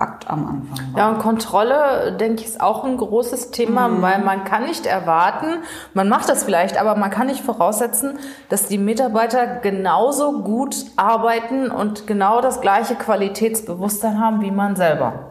Akt 0.00 0.30
am 0.30 0.46
Anfang. 0.46 0.92
War. 0.92 0.98
Ja, 0.98 1.08
und 1.08 1.18
Kontrolle, 1.18 2.16
denke 2.18 2.42
ich, 2.42 2.48
ist 2.48 2.60
auch 2.60 2.84
ein 2.84 2.96
großes 2.96 3.50
Thema, 3.50 3.88
mhm. 3.88 4.02
weil 4.02 4.22
man 4.22 4.44
kann 4.44 4.64
nicht 4.64 4.86
erwarten, 4.86 5.62
man 5.94 6.08
macht 6.08 6.28
das 6.28 6.44
vielleicht, 6.44 6.80
aber 6.80 6.94
man 6.94 7.10
kann 7.10 7.26
nicht 7.26 7.44
voraussetzen, 7.44 8.18
dass 8.48 8.66
die 8.66 8.78
Mitarbeiter 8.78 9.46
genauso 9.46 10.42
gut 10.42 10.76
arbeiten 10.96 11.70
und 11.70 12.06
genau 12.06 12.40
das 12.40 12.60
gleiche 12.60 12.94
Qualitätsbewusstsein 12.94 14.20
haben 14.20 14.40
wie 14.40 14.50
man 14.50 14.76
selber. 14.76 15.30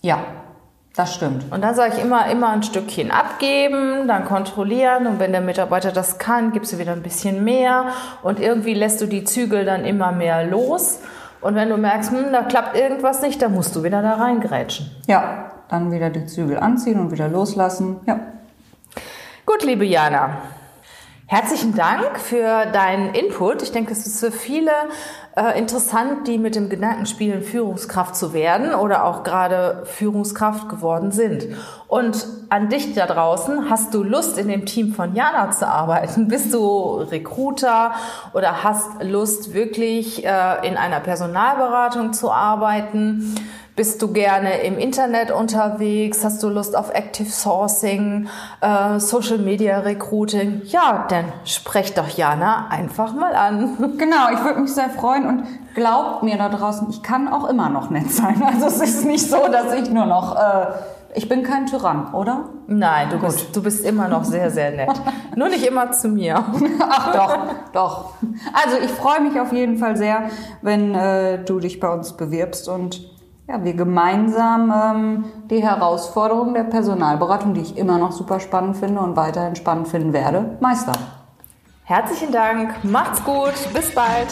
Ja, 0.00 0.18
das 0.94 1.14
stimmt. 1.14 1.50
Und 1.50 1.62
dann 1.62 1.74
sage 1.74 1.94
ich 1.96 2.02
immer, 2.02 2.30
immer 2.30 2.50
ein 2.50 2.62
Stückchen 2.62 3.10
abgeben, 3.10 4.06
dann 4.08 4.26
kontrollieren 4.26 5.06
und 5.06 5.20
wenn 5.20 5.32
der 5.32 5.40
Mitarbeiter 5.40 5.90
das 5.90 6.18
kann, 6.18 6.52
gibst 6.52 6.72
du 6.72 6.78
wieder 6.78 6.92
ein 6.92 7.02
bisschen 7.02 7.44
mehr 7.44 7.86
und 8.22 8.40
irgendwie 8.40 8.74
lässt 8.74 9.00
du 9.00 9.06
die 9.06 9.24
Zügel 9.24 9.64
dann 9.64 9.86
immer 9.86 10.12
mehr 10.12 10.44
los. 10.44 11.00
Und 11.42 11.56
wenn 11.56 11.68
du 11.68 11.76
merkst, 11.76 12.12
hm, 12.12 12.32
da 12.32 12.42
klappt 12.42 12.76
irgendwas 12.76 13.20
nicht, 13.20 13.42
dann 13.42 13.52
musst 13.52 13.74
du 13.74 13.82
wieder 13.82 14.00
da 14.00 14.14
reingrätschen. 14.14 14.90
Ja, 15.06 15.50
dann 15.68 15.90
wieder 15.90 16.08
die 16.08 16.24
Zügel 16.26 16.56
anziehen 16.58 17.00
und 17.00 17.10
wieder 17.10 17.28
loslassen. 17.28 18.00
Ja. 18.06 18.20
Gut, 19.44 19.64
liebe 19.64 19.84
Jana. 19.84 20.38
Herzlichen 21.26 21.74
Dank 21.74 22.18
für 22.18 22.66
deinen 22.66 23.14
Input. 23.14 23.62
Ich 23.62 23.72
denke, 23.72 23.92
es 23.92 24.06
ist 24.06 24.20
für 24.20 24.30
viele 24.30 24.70
äh, 25.34 25.58
interessant, 25.58 26.28
die 26.28 26.36
mit 26.36 26.56
dem 26.56 26.68
Gedanken 26.68 27.06
spielen, 27.06 27.42
Führungskraft 27.42 28.14
zu 28.14 28.34
werden 28.34 28.74
oder 28.74 29.04
auch 29.04 29.22
gerade 29.22 29.82
Führungskraft 29.86 30.68
geworden 30.68 31.10
sind. 31.10 31.46
Und 31.88 32.26
an 32.50 32.68
dich 32.68 32.94
da 32.94 33.06
draußen, 33.06 33.70
hast 33.70 33.94
du 33.94 34.02
Lust, 34.02 34.36
in 34.36 34.48
dem 34.48 34.66
Team 34.66 34.92
von 34.92 35.14
Jana 35.14 35.50
zu 35.50 35.66
arbeiten? 35.66 36.28
Bist 36.32 36.52
du 36.52 36.96
Recruiter 37.10 37.92
oder 38.34 38.62
hast 38.62 39.02
Lust, 39.02 39.54
wirklich 39.54 40.24
äh, 40.24 40.68
in 40.68 40.76
einer 40.76 41.00
Personalberatung 41.00 42.12
zu 42.12 42.30
arbeiten? 42.30 43.34
Bist 43.74 44.02
du 44.02 44.12
gerne 44.12 44.60
im 44.64 44.76
Internet 44.76 45.30
unterwegs? 45.30 46.22
Hast 46.22 46.42
du 46.42 46.50
Lust 46.50 46.76
auf 46.76 46.92
Active 46.92 47.30
Sourcing, 47.30 48.28
äh, 48.60 49.00
Social 49.00 49.38
Media 49.38 49.78
Recruiting? 49.78 50.60
Ja, 50.66 51.06
dann 51.08 51.24
sprech 51.46 51.94
doch 51.94 52.08
Jana 52.08 52.66
einfach 52.68 53.14
mal 53.14 53.34
an. 53.34 53.78
Genau, 53.98 54.30
ich 54.30 54.44
würde 54.44 54.60
mich 54.60 54.74
sehr 54.74 54.90
freuen 54.90 55.26
und 55.26 55.46
glaubt 55.74 56.22
mir 56.22 56.36
da 56.36 56.50
draußen, 56.50 56.88
ich 56.90 57.02
kann 57.02 57.28
auch 57.28 57.48
immer 57.48 57.70
noch 57.70 57.88
nett 57.88 58.10
sein. 58.10 58.42
Also 58.52 58.66
es 58.66 58.80
ist 58.80 59.04
nicht 59.06 59.30
so, 59.30 59.48
dass 59.48 59.72
ich 59.72 59.90
nur 59.90 60.06
noch... 60.06 60.36
Äh, 60.36 60.66
ich 61.14 61.28
bin 61.28 61.42
kein 61.42 61.66
Tyrann, 61.66 62.14
oder? 62.14 62.48
Nein, 62.66 63.08
du 63.10 63.18
bist, 63.18 63.54
du 63.54 63.62
bist 63.62 63.84
immer 63.84 64.08
noch 64.08 64.24
sehr, 64.24 64.50
sehr 64.50 64.70
nett. 64.70 64.88
Nur 65.36 65.50
nicht 65.50 65.66
immer 65.66 65.92
zu 65.92 66.08
mir. 66.08 66.42
Ach 66.80 67.12
doch, 67.12 67.38
doch. 67.74 68.14
Also 68.54 68.78
ich 68.82 68.90
freue 68.90 69.20
mich 69.20 69.38
auf 69.38 69.52
jeden 69.52 69.76
Fall 69.76 69.94
sehr, 69.94 70.30
wenn 70.62 70.94
äh, 70.94 71.44
du 71.44 71.60
dich 71.60 71.80
bei 71.80 71.92
uns 71.92 72.14
bewirbst 72.14 72.66
und 72.66 73.11
ja, 73.52 73.62
wir 73.62 73.74
gemeinsam 73.74 74.72
ähm, 74.74 75.24
die 75.50 75.62
Herausforderung 75.62 76.54
der 76.54 76.64
Personalberatung, 76.64 77.52
die 77.54 77.60
ich 77.60 77.76
immer 77.76 77.98
noch 77.98 78.12
super 78.12 78.40
spannend 78.40 78.78
finde 78.78 79.00
und 79.00 79.14
weiterhin 79.14 79.56
spannend 79.56 79.88
finden 79.88 80.12
werde, 80.12 80.56
meistern. 80.60 80.96
Herzlichen 81.84 82.32
Dank, 82.32 82.82
macht's 82.82 83.22
gut, 83.22 83.52
bis 83.74 83.94
bald. 83.94 84.28